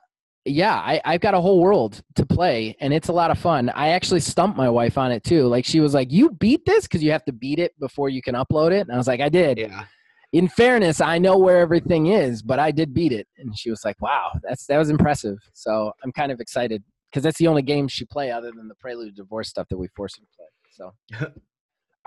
[0.45, 3.69] yeah, I, I've got a whole world to play, and it's a lot of fun.
[3.69, 5.47] I actually stumped my wife on it too.
[5.47, 8.21] Like she was like, "You beat this because you have to beat it before you
[8.21, 9.85] can upload it." And I was like, "I did." Yeah.
[10.31, 13.27] In fairness, I know where everything is, but I did beat it.
[13.37, 17.23] And she was like, "Wow, that's that was impressive." So I'm kind of excited because
[17.23, 20.15] that's the only game she play other than the Prelude Divorce stuff that we force
[20.15, 21.25] her to play.
[21.25, 21.31] So.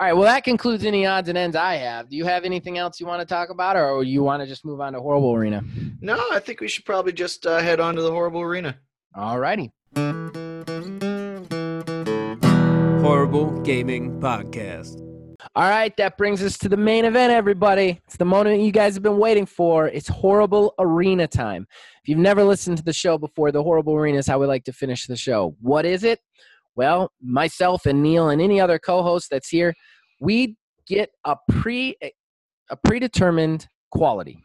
[0.01, 0.13] All right.
[0.13, 2.07] Well, that concludes any odds and ends I have.
[2.07, 4.63] Do you have anything else you want to talk about, or you want to just
[4.63, 5.61] move on to Horrible Arena?
[5.99, 8.77] No, I think we should probably just uh, head on to the horrible arena.
[9.13, 9.73] All righty.
[13.01, 15.05] Horrible Gaming Podcast.
[15.55, 17.99] All right, that brings us to the main event, everybody.
[18.07, 19.87] It's the moment you guys have been waiting for.
[19.87, 21.67] It's Horrible Arena time.
[22.03, 24.63] If you've never listened to the show before, the Horrible Arena is how we like
[24.65, 25.55] to finish the show.
[25.59, 26.21] What is it?
[26.75, 29.73] Well, myself and Neil and any other co-host that's here,
[30.21, 30.55] we
[30.87, 31.95] get a pre
[32.71, 34.43] a predetermined quality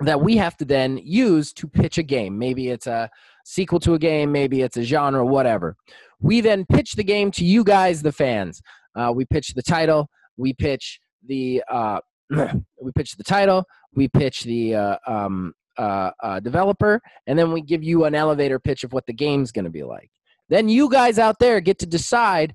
[0.00, 2.38] that we have to then use to pitch a game.
[2.38, 3.10] Maybe it's a
[3.44, 5.76] sequel to a game, maybe it's a genre, whatever.
[6.20, 8.62] We then pitch the game to you guys, the fans.
[8.94, 10.08] Uh, we pitch the title.
[10.36, 13.64] We pitch the uh, we pitch the title.
[13.94, 18.58] We pitch the uh, um, uh, uh, developer, and then we give you an elevator
[18.58, 20.10] pitch of what the game's going to be like.
[20.50, 22.54] Then you guys out there get to decide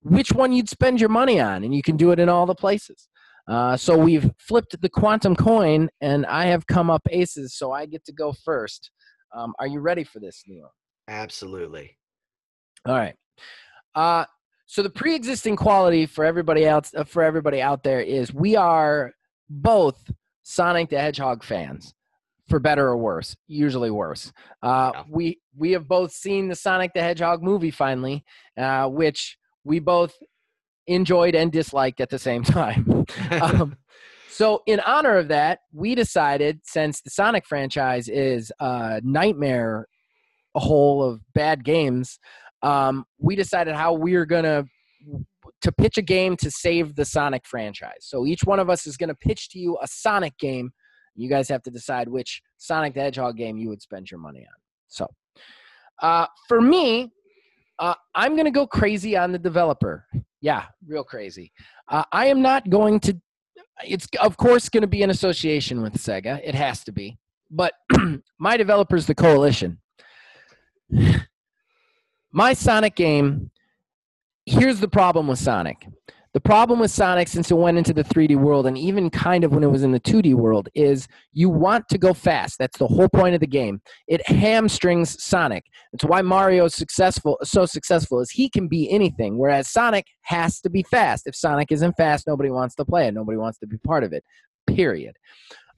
[0.00, 2.54] which one you'd spend your money on, and you can do it in all the
[2.54, 3.08] places.
[3.46, 7.86] Uh, so we've flipped the quantum coin, and I have come up aces, so I
[7.86, 8.90] get to go first.
[9.34, 10.72] Um, are you ready for this, Neil?
[11.08, 11.96] Absolutely.
[12.86, 13.14] All right.
[13.94, 14.24] Uh,
[14.66, 19.12] so the pre-existing quality for everybody else, uh, for everybody out there, is we are
[19.50, 20.10] both
[20.42, 21.94] Sonic the Hedgehog fans,
[22.48, 23.36] for better or worse.
[23.46, 24.32] Usually worse.
[24.62, 25.02] Uh, Yeah.
[25.08, 28.24] We we have both seen the Sonic the Hedgehog movie finally,
[28.58, 30.14] uh, which we both
[30.86, 33.04] enjoyed and disliked at the same time.
[33.30, 33.76] um,
[34.28, 39.86] so in honor of that, we decided since the Sonic franchise is a nightmare
[40.54, 42.18] a hole of bad games,
[42.62, 44.64] um, we decided how we are gonna
[45.60, 48.00] to pitch a game to save the Sonic franchise.
[48.00, 50.72] So each one of us is gonna pitch to you a Sonic game.
[51.14, 54.40] You guys have to decide which Sonic the Hedgehog game you would spend your money
[54.40, 54.54] on.
[54.88, 55.08] So
[56.02, 57.12] uh, for me,
[57.78, 60.06] uh, I'm gonna go crazy on the developer.
[60.40, 61.52] Yeah, real crazy.
[61.88, 63.18] Uh, I am not going to.
[63.84, 66.40] It's of course going to be an association with Sega.
[66.44, 67.18] It has to be.
[67.50, 67.72] But
[68.38, 69.78] my developer is the Coalition.
[72.32, 73.50] My Sonic game.
[74.44, 75.86] Here's the problem with Sonic.
[76.34, 79.52] The problem with Sonic, since it went into the 3D world, and even kind of
[79.52, 82.58] when it was in the 2D world, is you want to go fast.
[82.58, 83.80] That's the whole point of the game.
[84.08, 85.64] It hamstrings Sonic.
[85.92, 90.60] It's why Mario is successful, so successful, is he can be anything, whereas Sonic has
[90.62, 91.28] to be fast.
[91.28, 93.14] If Sonic isn't fast, nobody wants to play it.
[93.14, 94.24] Nobody wants to be part of it.
[94.66, 95.16] period.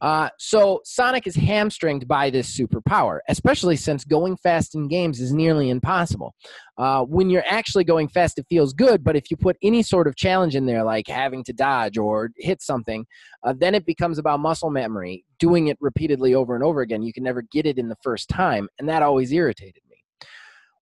[0.00, 5.32] Uh, so Sonic is hamstringed by this superpower, especially since going fast in games is
[5.32, 6.34] nearly impossible.
[6.76, 10.06] Uh, when you're actually going fast, it feels good, but if you put any sort
[10.06, 13.06] of challenge in there, like having to dodge or hit something,
[13.42, 17.02] uh, then it becomes about muscle memory, doing it repeatedly over and over again.
[17.02, 19.96] You can never get it in the first time, and that always irritated me.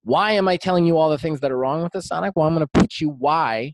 [0.02, 2.32] Why am I telling you all the things that are wrong with the Sonic?
[2.34, 3.72] Well, I'm going to pitch you why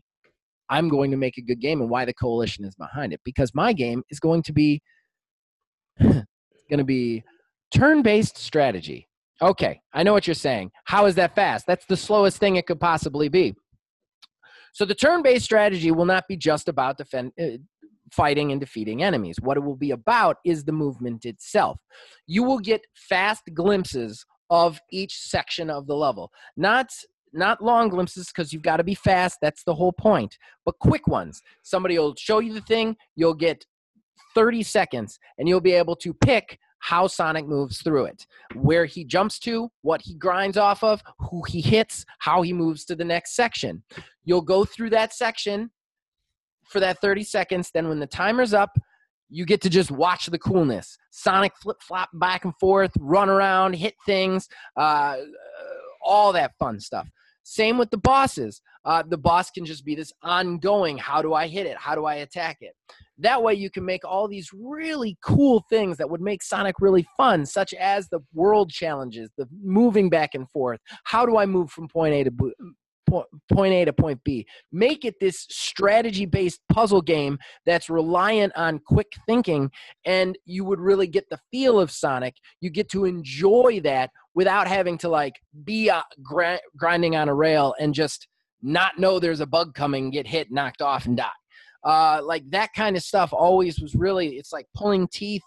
[0.69, 3.19] I'm going to make a good game and why the coalition is behind it.
[3.25, 4.81] Because my game is going to be
[5.99, 6.25] going
[6.77, 7.23] to be
[7.73, 9.07] turn based strategy.
[9.41, 10.71] Okay, I know what you're saying.
[10.85, 11.65] How is that fast?
[11.65, 13.55] That's the slowest thing it could possibly be.
[14.73, 17.57] So the turn based strategy will not be just about defend, uh,
[18.11, 19.37] fighting and defeating enemies.
[19.41, 21.79] What it will be about is the movement itself.
[22.27, 26.31] You will get fast glimpses of each section of the level.
[26.55, 26.91] Not
[27.33, 29.37] not long glimpses because you've got to be fast.
[29.41, 30.37] That's the whole point.
[30.65, 31.41] But quick ones.
[31.63, 32.97] Somebody will show you the thing.
[33.15, 33.65] You'll get
[34.33, 38.25] 30 seconds and you'll be able to pick how Sonic moves through it,
[38.55, 42.85] where he jumps to, what he grinds off of, who he hits, how he moves
[42.85, 43.83] to the next section.
[44.25, 45.69] You'll go through that section
[46.65, 47.69] for that 30 seconds.
[47.71, 48.75] Then, when the timer's up,
[49.29, 50.97] you get to just watch the coolness.
[51.11, 55.17] Sonic flip flop back and forth, run around, hit things, uh,
[56.03, 57.07] all that fun stuff.
[57.43, 58.61] Same with the bosses.
[58.85, 61.77] Uh, the boss can just be this ongoing how do I hit it?
[61.77, 62.75] How do I attack it?
[63.21, 67.05] That way, you can make all these really cool things that would make Sonic really
[67.15, 70.79] fun, such as the world challenges, the moving back and forth.
[71.03, 72.31] How do I move from point A to
[73.51, 74.45] point A to point B.
[74.71, 79.69] Make it this strategy based puzzle game that's reliant on quick thinking,
[80.05, 82.35] and you would really get the feel of Sonic.
[82.59, 86.03] You get to enjoy that without having to like be uh,
[86.77, 88.27] grinding on a rail and just
[88.61, 91.29] not know there's a bug coming, get hit, knocked off, and die
[91.83, 95.41] uh, like that kind of stuff always was really it's like pulling teeth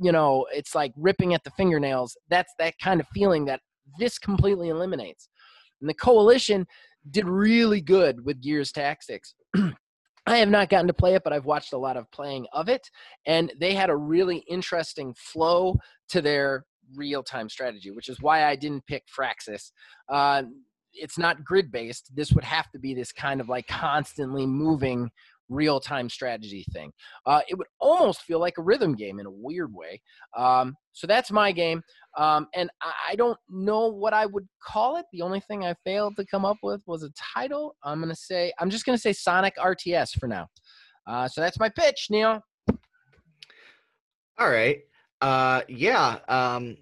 [0.00, 3.60] you know it's like ripping at the fingernails that's that kind of feeling that
[3.98, 5.28] this completely eliminates
[5.80, 6.66] and the coalition
[7.10, 9.34] did really good with gears tactics
[10.26, 12.68] I have not gotten to play it, but I've watched a lot of playing of
[12.68, 12.86] it,
[13.24, 15.76] and they had a really interesting flow
[16.10, 19.70] to their real time strategy, which is why I didn't pick Firaxis.
[20.08, 20.42] Uh,
[20.92, 22.10] it's not grid based.
[22.14, 25.10] This would have to be this kind of like constantly moving
[25.48, 26.92] real time strategy thing.
[27.26, 30.00] Uh, it would almost feel like a rhythm game in a weird way.
[30.36, 31.82] Um, so that's my game.
[32.16, 35.06] Um, and I don't know what I would call it.
[35.12, 37.76] The only thing I failed to come up with was a title.
[37.82, 40.48] I'm going to say, I'm just going to say Sonic RTS for now.
[41.06, 42.40] Uh, so that's my pitch, Neil.
[44.38, 44.80] All right.
[45.20, 46.18] Uh, yeah.
[46.28, 46.76] Um,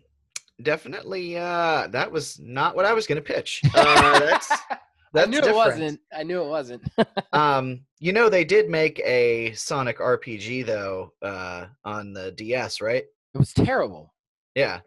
[0.62, 1.36] definitely.
[1.36, 3.62] Uh, that was not what I was going to pitch.
[3.74, 4.50] Uh, that's.
[5.16, 5.54] That's I knew different.
[5.54, 6.00] it wasn't.
[6.14, 6.82] I knew it wasn't.
[7.32, 13.04] um, you know, they did make a Sonic RPG though uh, on the DS, right?
[13.34, 14.12] It was terrible.
[14.54, 14.80] Yeah.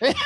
[0.00, 0.16] but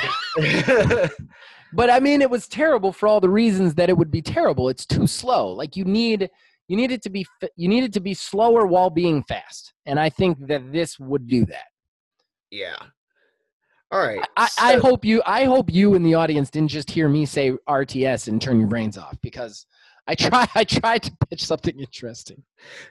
[1.91, 4.69] I mean, it was terrible for all the reasons that it would be terrible.
[4.69, 5.49] It's too slow.
[5.49, 6.31] Like you need,
[6.69, 7.27] you need it to be,
[7.57, 11.27] you need it to be slower while being fast, and I think that this would
[11.27, 11.67] do that.
[12.53, 12.77] Yeah.
[13.91, 14.25] All right.
[14.37, 17.27] I, so, I, hope you I hope you in the audience didn't just hear me
[17.27, 19.67] say RTS and turn your brains off because
[20.07, 22.43] I try I tried to pitch something interesting.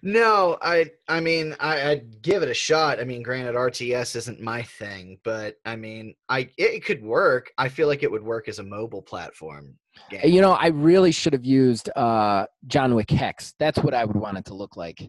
[0.01, 2.99] No, I I mean I, would give it a shot.
[2.99, 7.51] I mean, granted, RTS isn't my thing, but I mean, I it could work.
[7.57, 9.75] I feel like it would work as a mobile platform.
[10.09, 10.21] Game.
[10.23, 13.53] You know, I really should have used uh, John Wick Hex.
[13.59, 15.01] That's what I would want it to look like.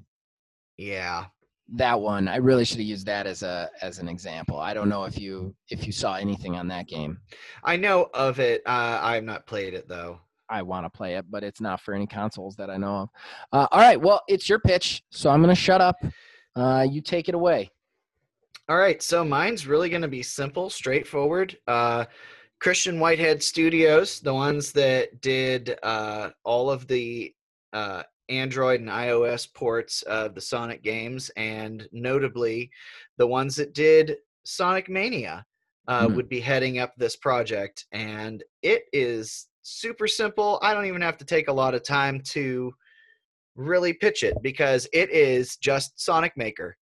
[0.77, 1.27] Yeah,
[1.73, 4.59] that one i really should have used that as a as an example.
[4.59, 7.19] I don't know if you if you saw anything on that game.
[7.63, 8.63] I know of it.
[8.67, 10.21] Uh i've not played it though.
[10.49, 13.09] I want to play it but it's not for any consoles that i know of.
[13.53, 15.97] Uh, all right well it's your pitch so i'm gonna shut up.
[16.57, 17.71] Uh you take it away.
[18.69, 21.57] All right so mine's really gonna be simple straightforward.
[21.69, 22.05] Uh
[22.59, 27.33] christian whitehead studios the ones that did uh all of the
[27.73, 32.71] uh Android and iOS ports of the Sonic games, and notably
[33.19, 35.45] the ones that did Sonic Mania
[35.89, 36.15] uh, mm-hmm.
[36.15, 37.87] would be heading up this project.
[37.93, 40.59] And it is super simple.
[40.63, 42.73] I don't even have to take a lot of time to
[43.57, 46.77] really pitch it because it is just Sonic Maker.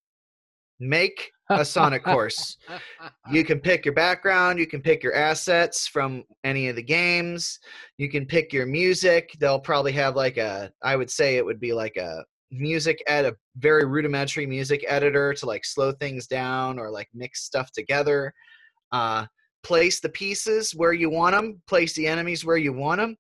[0.81, 2.57] Make a Sonic course.
[3.31, 7.59] You can pick your background, you can pick your assets from any of the games,
[7.97, 9.31] you can pick your music.
[9.39, 13.25] They'll probably have like a I would say it would be like a music at
[13.25, 18.33] a very rudimentary music editor to like slow things down or like mix stuff together.
[18.93, 19.27] Uh,
[19.63, 23.17] place the pieces where you want them, place the enemies where you want them.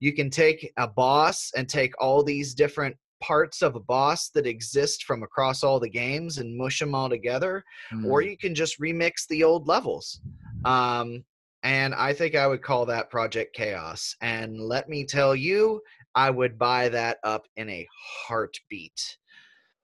[0.00, 4.46] You can take a boss and take all these different parts of a boss that
[4.46, 7.64] exist from across all the games and mush them all together,
[8.06, 8.30] or Mm.
[8.30, 10.20] you can just remix the old levels.
[10.64, 11.24] Um,
[11.62, 14.14] and I think I would call that Project Chaos.
[14.20, 15.80] And let me tell you,
[16.14, 17.86] I would buy that up in a
[18.26, 19.18] heartbeat.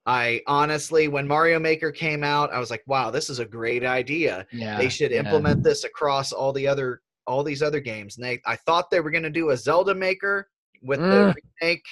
[0.06, 3.84] I honestly, when Mario Maker came out, I was like, wow, this is a great
[3.84, 4.46] idea.
[4.52, 5.20] yeah, they should yeah.
[5.20, 8.16] implement this across all the other all these other games.
[8.18, 10.50] And they, I thought they were going to do a Zelda Maker
[10.82, 11.34] with the Mm.
[11.62, 11.84] remake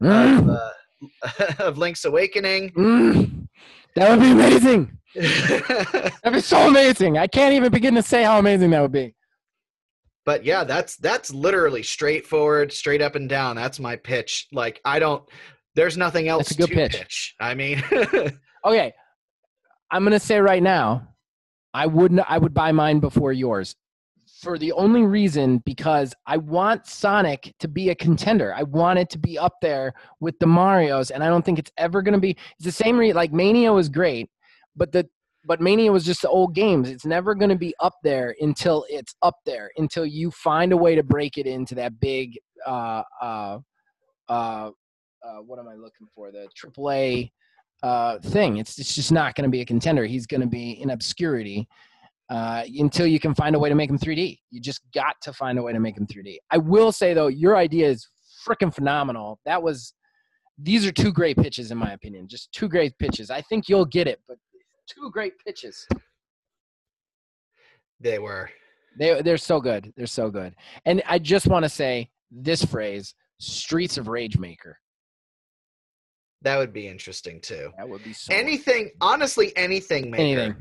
[0.00, 0.70] of, uh,
[1.58, 2.70] of Link's Awakening.
[2.70, 3.48] mm.
[3.94, 4.98] that would be amazing.
[5.14, 7.18] That'd be so amazing.
[7.18, 9.14] I can't even begin to say how amazing that would be.
[10.26, 13.56] but yeah, that's that's literally straightforward, straight up and down.
[13.56, 14.46] That's my pitch.
[14.52, 15.22] Like I don't.
[15.74, 17.34] There's nothing else a good to pitch.
[17.40, 17.82] I mean,
[18.64, 18.92] Okay,
[19.90, 21.08] I'm gonna say right now,
[21.72, 22.20] I wouldn't.
[22.28, 23.74] I would buy mine before yours,
[24.40, 28.54] for the only reason because I want Sonic to be a contender.
[28.54, 31.72] I want it to be up there with the Mario's, and I don't think it's
[31.76, 32.36] ever gonna be.
[32.56, 32.98] It's the same.
[32.98, 34.28] Re- like Mania was great,
[34.76, 35.08] but the
[35.44, 36.88] but Mania was just the old games.
[36.88, 39.70] It's never gonna be up there until it's up there.
[39.76, 42.38] Until you find a way to break it into that big.
[42.66, 43.58] Uh, uh,
[44.28, 44.70] uh,
[45.24, 46.30] uh, what am I looking for?
[46.30, 47.32] The AAA
[47.82, 48.58] uh, thing.
[48.58, 50.04] It's it's just not going to be a contender.
[50.04, 51.68] He's going to be in obscurity
[52.30, 54.38] uh, until you can find a way to make them 3D.
[54.50, 56.36] You just got to find a way to make them 3D.
[56.50, 58.08] I will say though, your idea is
[58.46, 59.38] freaking phenomenal.
[59.44, 59.94] That was
[60.60, 62.28] these are two great pitches in my opinion.
[62.28, 63.30] Just two great pitches.
[63.30, 64.36] I think you'll get it, but
[64.88, 65.86] two great pitches.
[68.00, 68.50] they were.
[68.98, 69.92] They they're so good.
[69.96, 70.54] They're so good.
[70.84, 74.78] And I just want to say this phrase: "Streets of Rage Maker."
[76.42, 77.70] That would be interesting too.
[77.76, 80.22] That would be so Anything, honestly, anything maker.
[80.22, 80.56] anything.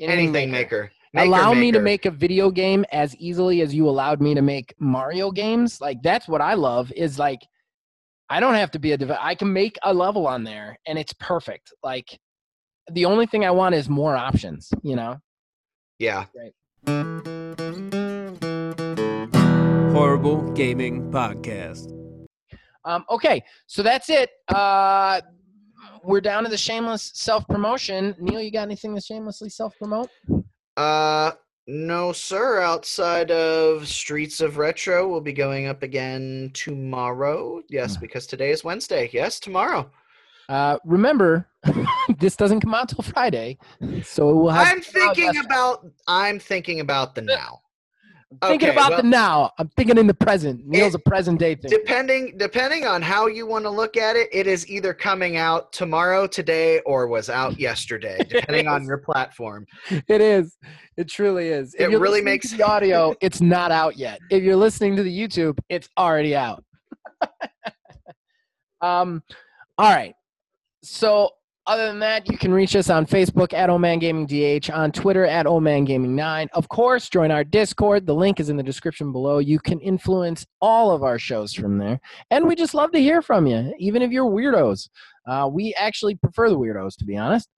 [0.00, 0.82] Anything maker.
[0.82, 4.42] Maker, allow me to make a video game as easily as you allowed me to
[4.42, 5.80] make Mario games.
[5.80, 7.40] Like that's what I love is like
[8.30, 10.98] I don't have to be a dev- I can make a level on there and
[10.98, 11.72] it's perfect.
[11.82, 12.18] Like
[12.90, 15.18] the only thing I want is more options, you know.
[15.98, 16.24] Yeah.
[19.92, 21.90] Horrible Gaming Podcast.
[22.84, 24.30] Um okay, so that's it.
[24.48, 25.20] Uh
[26.04, 28.16] we're down to the shameless self-promotion.
[28.18, 30.08] Neil, you got anything to shamelessly self-promote?
[30.76, 31.32] Uh,
[31.66, 32.60] no, sir.
[32.60, 37.62] Outside of Streets of Retro, we'll be going up again tomorrow.
[37.68, 38.00] Yes, Mm.
[38.00, 39.08] because today is Wednesday.
[39.12, 39.90] Yes, tomorrow.
[40.48, 41.46] Uh remember,
[42.18, 43.58] this doesn't come out till Friday.
[44.02, 45.86] So we'll have I'm thinking about.
[46.08, 47.60] I'm thinking about the now.
[48.40, 49.50] Thinking Okay, about well- the now.
[49.58, 50.66] I'm thinking in the present.
[50.66, 51.70] Neil's a present day thing.
[51.70, 55.72] Depending depending on how you want to look at it, it is either coming out
[55.72, 59.66] tomorrow, today, or was out yesterday, depending on your platform.
[59.90, 60.56] It is.
[60.96, 61.74] It truly is.
[61.74, 63.14] If It really makes- the audio.
[63.20, 64.18] It's not out yet.
[64.30, 66.64] If you're listening to the YouTube, it's already out.
[68.80, 69.22] um,
[69.78, 70.14] all right.
[70.82, 71.30] So
[71.66, 74.90] other than that, you can reach us on Facebook at Old Man Gaming DH, on
[74.90, 76.48] Twitter at Old Man Gaming 9.
[76.54, 78.04] Of course, join our Discord.
[78.04, 79.38] The link is in the description below.
[79.38, 82.00] You can influence all of our shows from there.
[82.30, 84.88] And we just love to hear from you, even if you're weirdos.
[85.26, 87.48] Uh, we actually prefer the weirdos, to be honest.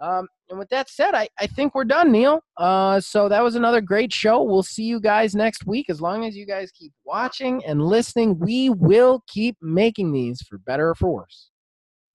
[0.00, 2.40] Um, and with that said, I, I think we're done, Neil.
[2.56, 4.42] Uh, so that was another great show.
[4.42, 5.88] We'll see you guys next week.
[5.88, 10.58] As long as you guys keep watching and listening, we will keep making these for
[10.58, 11.51] better or for worse.